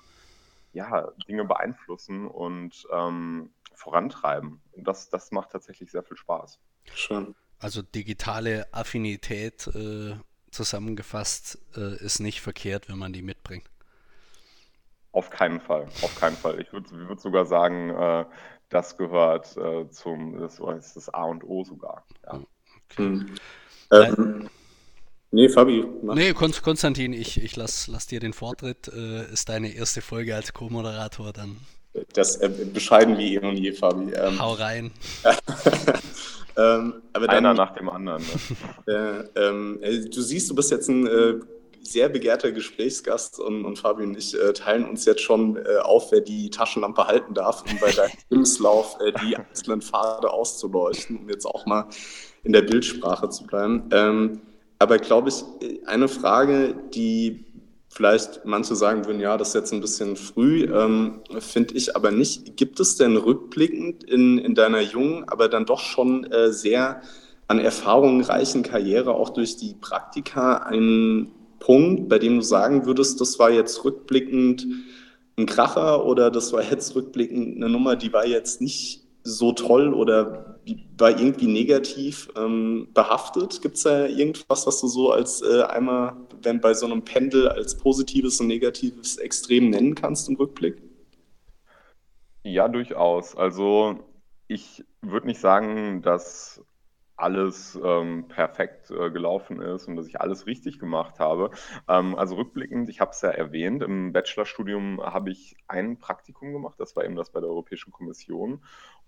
[0.73, 4.62] ja, Dinge beeinflussen und ähm, vorantreiben.
[4.73, 6.60] Und das, das macht tatsächlich sehr viel Spaß.
[6.93, 7.36] Schön.
[7.60, 10.15] Also digitale Affinität äh,
[10.52, 13.69] zusammengefasst äh, ist nicht verkehrt, wenn man die mitbringt.
[15.12, 16.62] Auf keinen Fall, auf keinen Fall.
[16.62, 18.25] Ich würde würd sogar sagen, äh,
[18.69, 22.05] das gehört äh, zum, das ist das A und O sogar.
[22.25, 22.41] Ja.
[22.91, 22.97] Okay.
[22.97, 23.36] Hm.
[23.91, 24.49] Ähm,
[25.32, 25.86] nee, Fabi.
[26.03, 26.15] Mach.
[26.15, 28.88] Nee, Konstantin, ich, ich lass, lass dir den Vortritt.
[28.88, 31.58] Äh, ist deine erste Folge als Co-Moderator dann.
[32.13, 34.13] Das äh, bescheiden wie eh und je, Fabi.
[34.13, 34.91] Ähm, Hau rein.
[36.58, 38.23] ähm, dann, Einer nach dem anderen.
[38.86, 39.29] Ne?
[39.36, 41.36] Ähm, äh, du siehst, du bist jetzt ein äh,
[41.81, 46.11] sehr begehrter Gesprächsgast und, und Fabi und ich äh, teilen uns jetzt schon äh, auf,
[46.11, 51.29] wer die Taschenlampe halten darf, um bei deinem Lebenslauf äh, die einzelnen Pfade auszuleuchten, um
[51.29, 51.89] jetzt auch mal
[52.43, 53.89] in der Bildsprache zu bleiben.
[53.91, 54.41] Ähm,
[54.79, 55.43] aber glaube ich,
[55.85, 57.45] eine Frage, die
[57.89, 62.11] vielleicht manche sagen würden, ja, das ist jetzt ein bisschen früh, ähm, finde ich aber
[62.11, 62.55] nicht.
[62.55, 67.01] Gibt es denn rückblickend in, in deiner jungen, aber dann doch schon äh, sehr
[67.47, 71.33] an Erfahrungen reichen Karriere, auch durch die Praktika, einen
[71.69, 74.65] Punkt, bei dem du sagen würdest, das war jetzt rückblickend
[75.38, 79.93] ein Kracher oder das war jetzt rückblickend eine Nummer, die war jetzt nicht so toll
[79.93, 80.60] oder
[80.97, 83.62] war irgendwie negativ ähm, behaftet?
[83.62, 87.47] Gibt es da irgendwas, was du so als äh, einmal, wenn bei so einem Pendel
[87.47, 90.82] als positives und negatives Extrem nennen kannst im Rückblick?
[92.43, 93.36] Ja, durchaus.
[93.36, 93.99] Also
[94.47, 96.63] ich würde nicht sagen, dass
[97.19, 101.51] alles ähm, perfekt äh, gelaufen ist und dass ich alles richtig gemacht habe.
[101.88, 106.79] Ähm, also rückblickend, ich habe es ja erwähnt, im Bachelorstudium habe ich ein Praktikum gemacht,
[106.79, 108.63] das war eben das bei der Europäischen Kommission.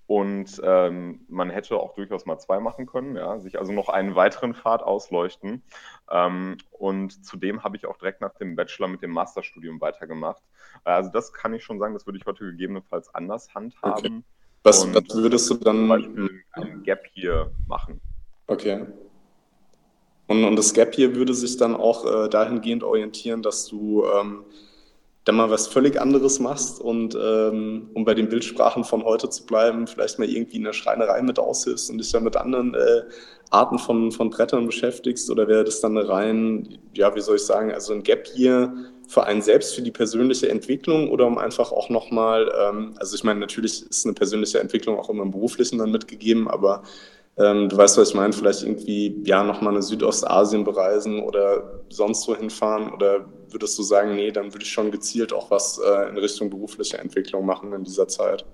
[0.07, 4.13] Und ähm, man hätte auch durchaus mal zwei machen können, ja, sich also noch einen
[4.13, 5.63] weiteren Pfad ausleuchten.
[6.09, 10.43] Ähm, und zudem habe ich auch direkt nach dem Bachelor mit dem Masterstudium weitergemacht.
[10.83, 14.17] Also das kann ich schon sagen, das würde ich heute gegebenenfalls anders handhaben.
[14.17, 14.23] Okay.
[14.63, 15.77] Was, was würdest du dann.
[15.77, 17.99] Zum Beispiel ein Gap hier machen.
[18.47, 18.85] Okay.
[20.27, 24.45] Und, und das Gap hier würde sich dann auch äh, dahingehend orientieren, dass du ähm,
[25.23, 29.45] dann mal was völlig anderes machst und ähm, um bei den Bildsprachen von heute zu
[29.45, 33.03] bleiben, vielleicht mal irgendwie in der Schreinerei mit aushilfst und dich dann mit anderen äh,
[33.51, 37.43] Arten von, von Brettern beschäftigst oder wäre das dann eine rein, ja, wie soll ich
[37.43, 38.73] sagen, also ein Gap hier
[39.07, 43.23] für einen selbst, für die persönliche Entwicklung oder um einfach auch nochmal, ähm, also ich
[43.23, 46.81] meine, natürlich ist eine persönliche Entwicklung auch immer im Beruflichen dann mitgegeben, aber
[47.41, 52.27] ähm, du weißt, was ich meine, vielleicht irgendwie, ja, nochmal eine Südostasien bereisen oder sonst
[52.27, 56.09] wo hinfahren oder würdest du sagen, nee, dann würde ich schon gezielt auch was äh,
[56.09, 58.45] in Richtung berufliche Entwicklung machen in dieser Zeit?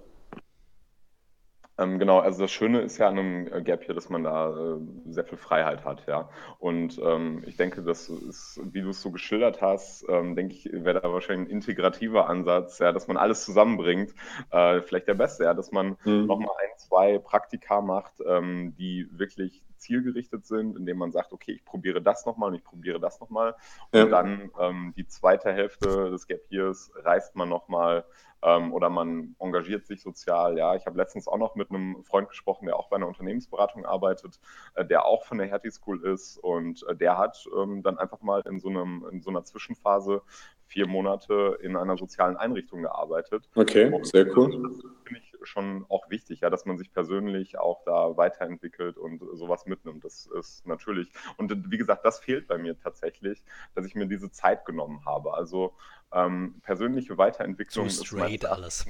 [1.78, 4.50] Ähm, genau, also das Schöne ist ja an einem äh, Gap hier, dass man da
[4.50, 4.80] äh,
[5.12, 6.30] sehr viel Freiheit hat, ja.
[6.60, 10.70] Und ähm, ich denke, das ist, wie du es so geschildert hast, ähm, denke ich,
[10.72, 14.14] wäre da wahrscheinlich ein integrativer Ansatz, ja, dass man alles zusammenbringt,
[14.52, 16.26] äh, vielleicht der beste, ja, dass man mhm.
[16.26, 21.66] nochmal ein, zwei Praktika macht, ähm, die wirklich zielgerichtet sind, indem man sagt, okay, ich
[21.66, 23.56] probiere das nochmal und ich probiere das nochmal.
[23.94, 24.04] Ja.
[24.04, 28.04] Und dann ähm, die zweite Hälfte des Gap Years reist man nochmal
[28.44, 30.58] ähm, oder man engagiert sich sozial.
[30.58, 33.86] Ja, ich habe letztens auch noch mit einem Freund gesprochen, der auch bei einer Unternehmensberatung
[33.86, 34.40] arbeitet,
[34.76, 38.22] äh, der auch von der Hertie School ist und äh, der hat ähm, dann einfach
[38.22, 40.22] mal in so, einem, in so einer Zwischenphase
[40.68, 43.50] vier Monate in einer sozialen Einrichtung gearbeitet.
[43.56, 44.52] Okay, und sehr cool.
[44.52, 49.22] Das finde ich schon auch wichtig, ja, dass man sich persönlich auch da weiterentwickelt und
[49.34, 50.04] sowas mitnimmt.
[50.04, 53.44] Das ist natürlich, und wie gesagt, das fehlt bei mir tatsächlich,
[53.76, 55.34] dass ich mir diese Zeit genommen habe.
[55.34, 55.74] Also
[56.14, 58.86] ähm, persönliche Weiterentwicklung so straight ist alles.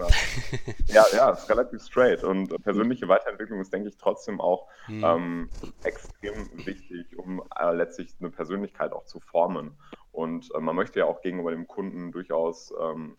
[0.87, 2.23] ja, ja, ist relativ straight.
[2.23, 5.03] Und persönliche Weiterentwicklung ist, denke ich, trotzdem auch hm.
[5.03, 5.49] ähm,
[5.83, 9.77] extrem wichtig, um äh, letztlich eine Persönlichkeit auch zu formen.
[10.11, 13.17] Und äh, man möchte ja auch gegenüber dem Kunden durchaus, ähm,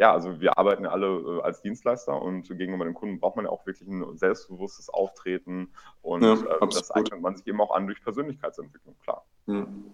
[0.00, 3.44] ja, also wir arbeiten ja alle äh, als Dienstleister und gegenüber dem Kunden braucht man
[3.44, 5.68] ja auch wirklich ein selbstbewusstes Auftreten
[6.00, 9.26] und ja, äh, das eignet man sich eben auch an durch Persönlichkeitsentwicklung, klar.
[9.46, 9.84] Hm.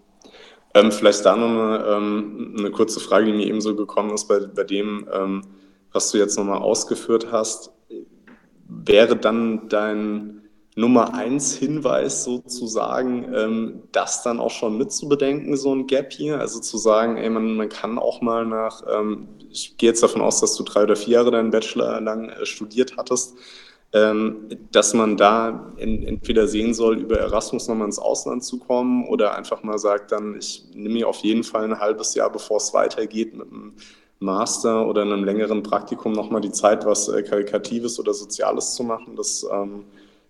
[0.73, 4.29] Ähm, vielleicht da noch eine, ähm, eine, kurze Frage, die mir eben so gekommen ist,
[4.29, 5.41] bei, bei dem, ähm,
[5.91, 7.73] was du jetzt nochmal ausgeführt hast.
[8.69, 10.46] Wäre dann dein
[10.77, 16.39] Nummer eins Hinweis sozusagen, ähm, das dann auch schon mitzubedenken, so ein Gap hier.
[16.39, 20.21] Also zu sagen, ey, man, man kann auch mal nach, ähm, ich gehe jetzt davon
[20.21, 23.35] aus, dass du drei oder vier Jahre deinen Bachelor lang äh, studiert hattest,
[23.91, 29.07] ähm, dass man da in, entweder sehen soll, über Erasmus nochmal ins Ausland zu kommen
[29.07, 32.57] oder einfach mal sagt, dann ich nehme mir auf jeden Fall ein halbes Jahr, bevor
[32.57, 33.73] es weitergeht, mit einem
[34.19, 39.15] Master oder einem längeren Praktikum nochmal die Zeit, was äh, Karikatives oder Soziales zu machen.
[39.15, 39.85] Das ähm,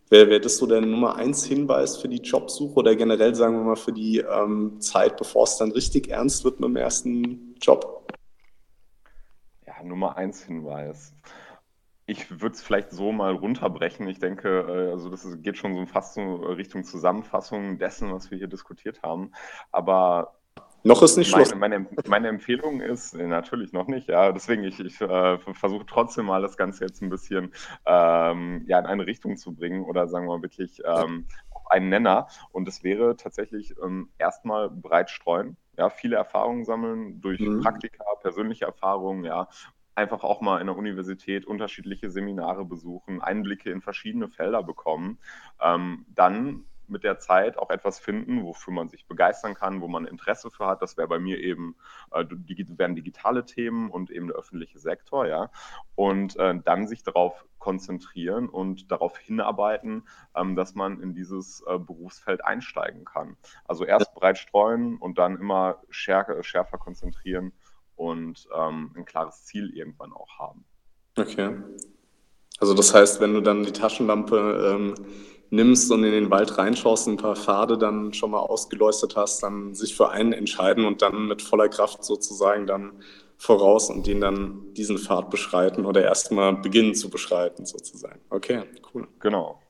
[0.10, 3.64] Wäre wär das so der Nummer eins Hinweis für die Jobsuche oder generell, sagen wir
[3.64, 8.10] mal, für die ähm, Zeit, bevor es dann richtig ernst wird mit dem ersten Job?
[9.66, 11.14] Ja, Nummer eins Hinweis.
[12.06, 14.08] Ich würde es vielleicht so mal runterbrechen.
[14.08, 18.38] Ich denke, äh, also das geht schon so fast so Richtung Zusammenfassung dessen, was wir
[18.38, 19.34] hier diskutiert haben.
[19.74, 20.37] Aber
[20.88, 21.54] noch ist nicht Schluss.
[21.56, 24.32] Meine, meine, meine, Empfehlung ist äh, natürlich noch nicht, ja.
[24.32, 27.52] Deswegen, ich, ich äh, versuche trotzdem mal das Ganze jetzt ein bisschen
[27.86, 31.90] ähm, ja, in eine Richtung zu bringen oder sagen wir mal wirklich ähm, auf einen
[31.90, 32.28] Nenner.
[32.52, 37.62] Und das wäre tatsächlich ähm, erstmal breit streuen, ja, viele Erfahrungen sammeln durch mhm.
[37.62, 39.48] Praktika, persönliche Erfahrungen, ja,
[39.98, 45.18] einfach auch mal in der Universität unterschiedliche Seminare besuchen, Einblicke in verschiedene Felder bekommen,
[45.60, 50.06] ähm, dann mit der Zeit auch etwas finden, wofür man sich begeistern kann, wo man
[50.06, 50.82] Interesse für hat.
[50.82, 51.76] Das wäre bei mir eben,
[52.12, 55.50] äh, wären digitale Themen und eben der öffentliche Sektor, ja.
[55.96, 61.78] Und äh, dann sich darauf konzentrieren und darauf hinarbeiten, ähm, dass man in dieses äh,
[61.78, 63.38] Berufsfeld einsteigen kann.
[63.66, 67.52] Also erst breit streuen und dann immer schärfer, schärfer konzentrieren
[67.96, 70.66] und ähm, ein klares Ziel irgendwann auch haben.
[71.18, 71.58] Okay.
[72.60, 74.96] Also das heißt, wenn du dann die Taschenlampe ähm,
[75.50, 79.74] nimmst und in den Wald reinschaust, ein paar Pfade dann schon mal ausgeleuchtet hast, dann
[79.74, 83.04] sich für einen entscheiden und dann mit voller Kraft sozusagen dann
[83.38, 88.20] voraus und den dann diesen Pfad beschreiten oder erstmal beginnen zu beschreiten sozusagen.
[88.30, 89.08] Okay, cool.
[89.20, 89.62] Genau.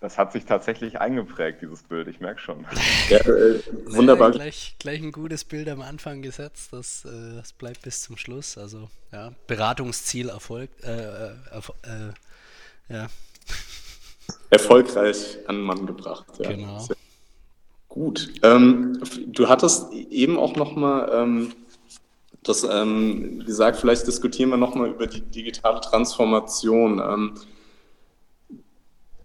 [0.00, 2.64] Das hat sich tatsächlich eingeprägt, dieses Bild, ich merke schon.
[3.08, 4.28] Ja, äh, wunderbar.
[4.28, 8.16] Naja, gleich, gleich ein gutes Bild am Anfang gesetzt, das, äh, das bleibt bis zum
[8.16, 8.56] Schluss.
[8.56, 11.32] Also ja, Beratungsziel erfolgt, äh, äh,
[11.82, 12.12] äh
[12.88, 13.06] ja.
[14.50, 16.26] Erfolgreich an den Mann gebracht.
[16.38, 16.50] Ja.
[16.50, 16.78] Genau.
[16.80, 16.96] Sehr
[17.88, 18.30] gut.
[18.42, 21.52] Ähm, du hattest eben auch nochmal ähm,
[22.42, 27.00] das ähm, gesagt, vielleicht diskutieren wir nochmal über die digitale Transformation.
[27.00, 27.34] Ähm,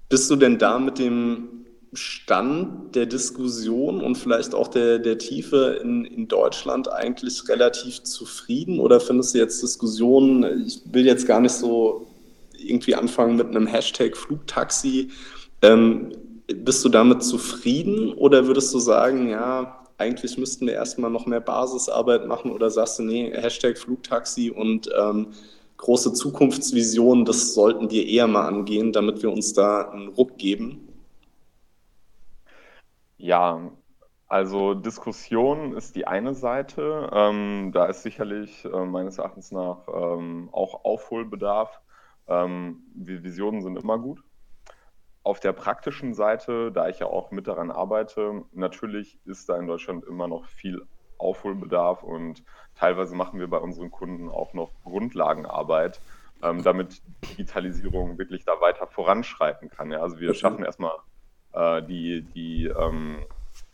[0.09, 5.79] bist du denn da mit dem Stand der Diskussion und vielleicht auch der, der Tiefe
[5.83, 11.39] in, in Deutschland eigentlich relativ zufrieden oder findest du jetzt Diskussionen, ich will jetzt gar
[11.39, 12.07] nicht so
[12.69, 15.09] irgendwie anfangen mit einem Hashtag Flugtaxi.
[15.61, 16.11] Ähm,
[16.47, 21.39] bist du damit zufrieden oder würdest du sagen, ja, eigentlich müssten wir erstmal noch mehr
[21.39, 25.27] Basisarbeit machen oder sagst du, nee, Hashtag Flugtaxi und ähm,
[25.77, 30.87] große Zukunftsvisionen, das sollten wir eher mal angehen, damit wir uns da einen Ruck geben?
[33.17, 33.71] Ja,
[34.27, 37.09] also Diskussion ist die eine Seite.
[37.13, 41.79] Ähm, da ist sicherlich äh, meines Erachtens nach ähm, auch Aufholbedarf.
[42.27, 44.23] Ähm, Visionen sind immer gut.
[45.23, 49.67] Auf der praktischen Seite, da ich ja auch mit daran arbeite, natürlich ist da in
[49.67, 50.85] Deutschland immer noch viel
[51.17, 52.43] Aufholbedarf und
[52.75, 56.01] teilweise machen wir bei unseren Kunden auch noch Grundlagenarbeit,
[56.41, 59.91] ähm, damit Digitalisierung wirklich da weiter voranschreiten kann.
[59.91, 60.01] Ja?
[60.01, 60.39] Also wir okay.
[60.39, 60.97] schaffen erstmal
[61.53, 63.25] äh, die, die, ähm,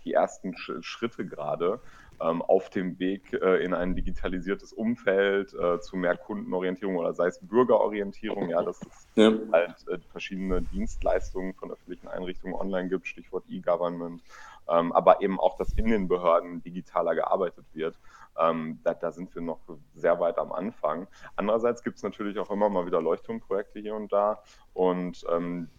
[0.06, 1.82] die ersten Sch Schritte gerade.
[2.22, 7.28] Ähm, auf dem Weg äh, in ein digitalisiertes Umfeld äh, zu mehr Kundenorientierung oder sei
[7.28, 9.32] es Bürgerorientierung, ja, dass es ja.
[9.51, 14.22] halt äh, verschiedene Dienstleistungen von öffentlichen Einrichtungen online gibt, Stichwort E-Government,
[14.67, 17.97] ähm, aber eben auch, dass in den Behörden digitaler gearbeitet wird.
[18.38, 19.59] Ähm, da, da, sind wir noch
[19.95, 21.07] sehr weit am Anfang.
[21.36, 24.41] Andererseits gibt es natürlich auch immer mal wieder Leuchtturmprojekte hier und da.
[24.74, 25.26] Und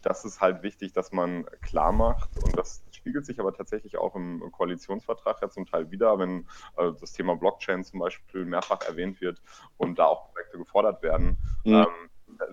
[0.02, 2.28] das ist halt wichtig, dass man klar macht.
[2.44, 6.46] Und das spiegelt sich aber tatsächlich auch im Koalitionsvertrag ja zum Teil wieder, wenn
[6.76, 9.42] äh, das Thema Blockchain zum Beispiel mehrfach erwähnt wird
[9.78, 11.38] und da auch Projekte gefordert werden.
[11.64, 11.74] Mhm.
[11.74, 11.86] Ähm,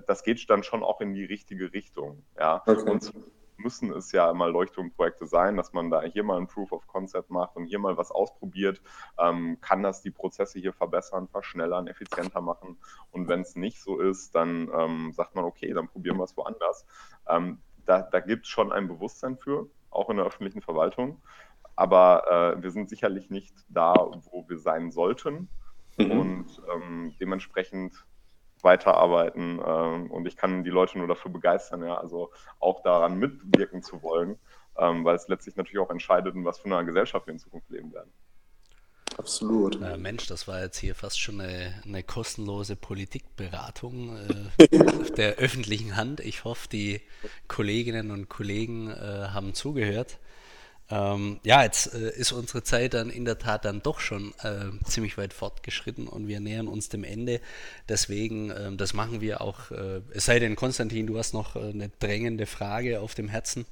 [0.07, 2.23] das geht dann schon auch in die richtige Richtung.
[2.37, 2.63] Ja?
[2.65, 2.89] Okay.
[2.89, 3.13] Und
[3.57, 7.29] müssen es ja mal Leuchtturmprojekte sein, dass man da hier mal ein Proof of Concept
[7.29, 8.81] macht und hier mal was ausprobiert.
[9.17, 12.77] Ähm, kann das die Prozesse hier verbessern, verschnellern, effizienter machen?
[13.11, 16.37] Und wenn es nicht so ist, dann ähm, sagt man, okay, dann probieren wir es
[16.37, 16.85] woanders.
[17.27, 21.21] Ähm, da da gibt es schon ein Bewusstsein für, auch in der öffentlichen Verwaltung.
[21.75, 23.93] Aber äh, wir sind sicherlich nicht da,
[24.31, 25.49] wo wir sein sollten.
[25.97, 26.11] Mhm.
[26.11, 28.05] Und ähm, dementsprechend
[28.61, 33.83] weiterarbeiten ähm, und ich kann die Leute nur dafür begeistern, ja, also auch daran mitwirken
[33.83, 34.39] zu wollen,
[34.77, 37.69] ähm, weil es letztlich natürlich auch entscheidet, in was für einer Gesellschaft wir in Zukunft
[37.69, 38.11] leben werden.
[39.17, 39.81] Absolut.
[39.81, 44.15] Äh, Mensch, das war jetzt hier fast schon eine, eine kostenlose Politikberatung
[44.59, 44.67] äh,
[45.17, 46.19] der öffentlichen Hand.
[46.19, 47.01] Ich hoffe, die
[47.47, 50.19] Kolleginnen und Kollegen äh, haben zugehört.
[50.89, 54.69] Ähm, ja, jetzt äh, ist unsere Zeit dann in der Tat dann doch schon äh,
[54.85, 57.41] ziemlich weit fortgeschritten und wir nähern uns dem Ende.
[57.89, 59.71] Deswegen, äh, das machen wir auch.
[59.71, 63.65] Äh, es sei denn, Konstantin, du hast noch eine drängende Frage auf dem Herzen.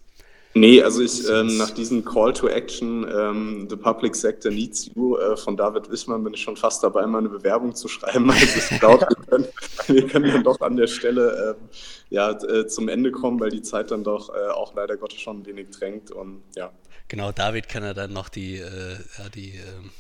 [0.58, 5.18] Nee, also ich ähm, nach diesem Call to Action, ähm, The Public Sector Needs You
[5.18, 8.32] äh, von David Wichmann bin ich schon fast dabei, meine Bewerbung zu schreiben.
[8.32, 9.48] Also ich glaube, wir, können,
[9.88, 11.70] wir können dann doch an der Stelle ähm,
[12.10, 15.42] ja, äh, zum Ende kommen, weil die Zeit dann doch äh, auch leider Gottes schon
[15.42, 16.10] ein wenig drängt.
[16.12, 16.72] Und ja.
[17.10, 19.92] Genau, David kann ja dann noch die, äh, ja, die ähm,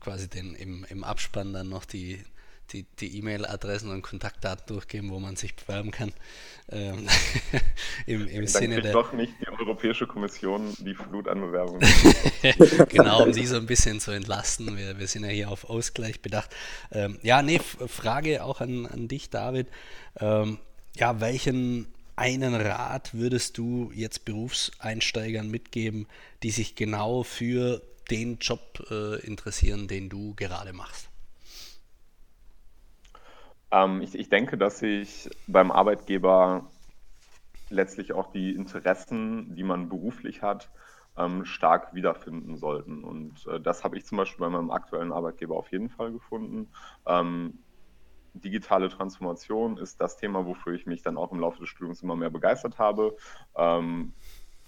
[0.00, 2.18] quasi den im, im Abspann dann noch die
[2.72, 6.12] die, die E-Mail-Adressen und Kontaktdaten durchgeben, wo man sich bewerben kann.
[6.68, 7.06] Ähm,
[8.06, 8.92] Im im Sinne der.
[8.92, 11.86] doch nicht die Europäische Kommission die Flut an Bewerbungen.
[12.88, 14.76] genau, um die so ein bisschen zu entlasten.
[14.76, 16.54] Wir, wir sind ja hier auf Ausgleich bedacht.
[16.90, 19.68] Ähm, ja, nee, Frage auch an, an dich, David.
[20.18, 20.58] Ähm,
[20.96, 21.86] ja, welchen
[22.16, 26.06] einen Rat würdest du jetzt Berufseinsteigern mitgeben,
[26.42, 31.08] die sich genau für den Job äh, interessieren, den du gerade machst?
[33.70, 36.70] Ähm, ich, ich denke, dass sich beim Arbeitgeber
[37.68, 40.70] letztlich auch die Interessen, die man beruflich hat,
[41.16, 43.02] ähm, stark wiederfinden sollten.
[43.04, 46.70] Und äh, das habe ich zum Beispiel bei meinem aktuellen Arbeitgeber auf jeden Fall gefunden.
[47.06, 47.64] Ähm,
[48.34, 52.16] digitale Transformation ist das Thema, wofür ich mich dann auch im Laufe des Studiums immer
[52.16, 53.16] mehr begeistert habe.
[53.56, 54.14] Ähm,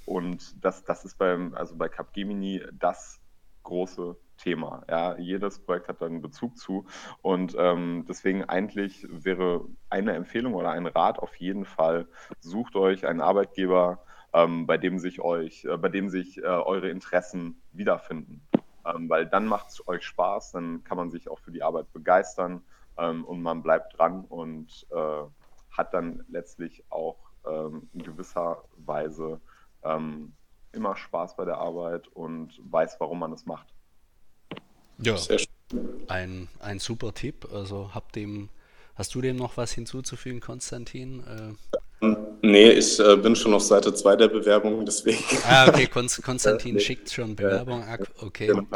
[0.04, 3.20] und das, das ist beim, also bei Capgemini das
[3.62, 4.82] große Thema.
[4.88, 6.86] Ja, jedes Projekt hat da einen Bezug zu.
[7.22, 12.08] Und ähm, deswegen eigentlich wäre eine Empfehlung oder ein Rat auf jeden Fall,
[12.40, 16.88] sucht euch einen Arbeitgeber, ähm, bei dem sich euch, äh, bei dem sich äh, eure
[16.88, 18.46] Interessen wiederfinden.
[18.86, 21.92] Ähm, weil dann macht es euch Spaß, dann kann man sich auch für die Arbeit
[21.92, 22.62] begeistern
[22.96, 25.22] ähm, und man bleibt dran und äh,
[25.70, 29.40] hat dann letztlich auch ähm, in gewisser Weise
[29.82, 30.32] ähm,
[30.72, 33.74] immer Spaß bei der Arbeit und weiß, warum man es macht.
[34.98, 35.16] Ja,
[36.08, 37.48] ein, ein super Tipp.
[37.52, 38.48] Also hab dem,
[38.94, 41.22] hast du dem noch was hinzuzufügen, Konstantin?
[42.00, 45.22] Äh, nee, ich äh, bin schon auf Seite 2 der Bewerbung, deswegen.
[45.48, 45.86] Ah, okay,
[46.22, 46.80] Konstantin nee.
[46.80, 47.84] schickt schon Bewerbung.
[48.20, 48.48] Okay.
[48.48, 48.66] Genau.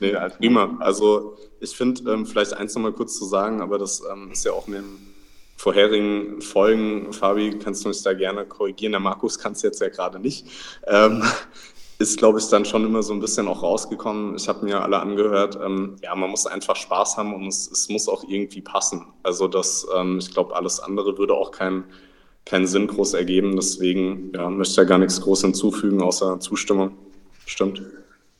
[0.00, 0.76] Nee, prima.
[0.80, 4.52] Also ich finde, ähm, vielleicht eins nochmal kurz zu sagen, aber das ähm, ist ja
[4.52, 5.10] auch in den
[5.56, 8.92] vorherigen Folgen, Fabi, kannst du mich da gerne korrigieren.
[8.92, 10.46] Der Markus kann es jetzt ja gerade nicht.
[10.86, 11.22] Ähm,
[12.00, 14.34] ist, glaube ich, dann schon immer so ein bisschen auch rausgekommen.
[14.34, 17.90] Ich habe mir alle angehört, ähm, ja, man muss einfach Spaß haben und es, es
[17.90, 19.06] muss auch irgendwie passen.
[19.22, 21.84] Also das, ähm, ich glaube, alles andere würde auch keinen
[22.46, 23.54] keinen Sinn groß ergeben.
[23.54, 26.96] Deswegen ja, möchte ich ja gar nichts groß hinzufügen, außer Zustimmung.
[27.44, 27.82] Stimmt.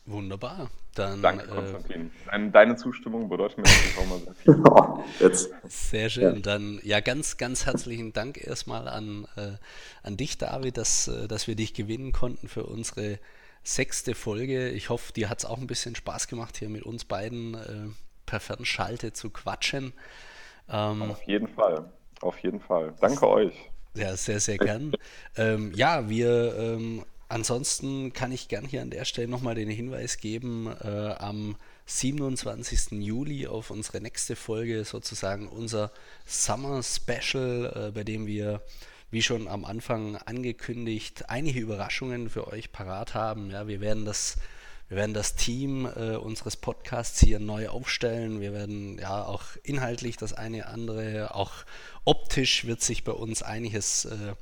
[0.07, 0.71] Wunderbar.
[0.95, 2.11] Dann, Danke, äh, Konstantin.
[2.33, 5.05] Äh, Deine Zustimmung bedeutet mir natürlich auch mal sehr viel.
[5.21, 5.51] Jetzt.
[5.69, 6.37] Sehr schön.
[6.37, 6.41] Ja.
[6.41, 9.53] Dann ja, ganz, ganz herzlichen Dank erstmal an, äh,
[10.03, 13.19] an dich, David, dass, äh, dass wir dich gewinnen konnten für unsere
[13.75, 14.71] sechste Folge.
[14.71, 17.89] Ich hoffe, dir hat es auch ein bisschen Spaß gemacht, hier mit uns beiden äh,
[18.27, 19.93] per Fernschalte zu quatschen.
[20.69, 21.91] Ähm, Auf jeden Fall.
[22.21, 22.95] Auf jeden Fall.
[23.01, 23.55] Danke euch.
[23.95, 24.93] Ja, sehr, sehr gern.
[25.37, 30.19] ähm, ja, wir ähm, ansonsten kann ich gern hier an der Stelle nochmal den Hinweis
[30.19, 31.57] geben, äh, am
[31.87, 32.93] 27.
[33.03, 35.91] Juli auf unsere nächste Folge, sozusagen unser
[36.25, 38.63] Summer Special, äh, bei dem wir
[39.11, 43.51] wie schon am Anfang angekündigt, einige Überraschungen für euch parat haben.
[43.51, 44.37] Ja, wir werden das
[44.89, 48.41] Wir werden das Team äh, unseres Podcasts hier neu aufstellen.
[48.41, 51.53] Wir werden ja auch inhaltlich das eine andere, auch
[52.05, 54.35] optisch wird sich bei uns einiges äh,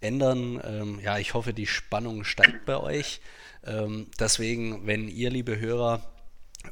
[0.00, 0.60] ändern.
[0.64, 3.20] Ähm, ja, ich hoffe, die Spannung steigt bei euch.
[3.64, 6.02] Ähm, deswegen, wenn ihr, liebe Hörer,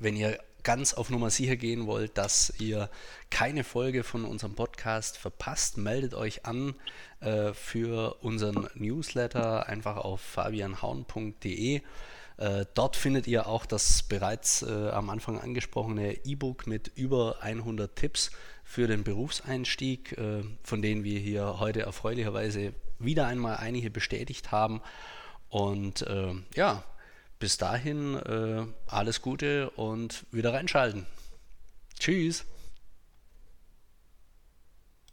[0.01, 2.90] wenn ihr ganz auf Nummer sicher gehen wollt, dass ihr
[3.30, 6.74] keine Folge von unserem Podcast verpasst, meldet euch an
[7.20, 11.82] äh, für unseren Newsletter einfach auf fabianhaun.de.
[12.36, 17.94] Äh, dort findet ihr auch das bereits äh, am Anfang angesprochene E-Book mit über 100
[17.94, 18.30] Tipps
[18.64, 24.80] für den Berufseinstieg, äh, von denen wir hier heute erfreulicherweise wieder einmal einige bestätigt haben.
[25.50, 26.84] Und äh, ja,
[27.41, 31.07] bis dahin äh, alles Gute und wieder reinschalten.
[31.99, 32.45] Tschüss.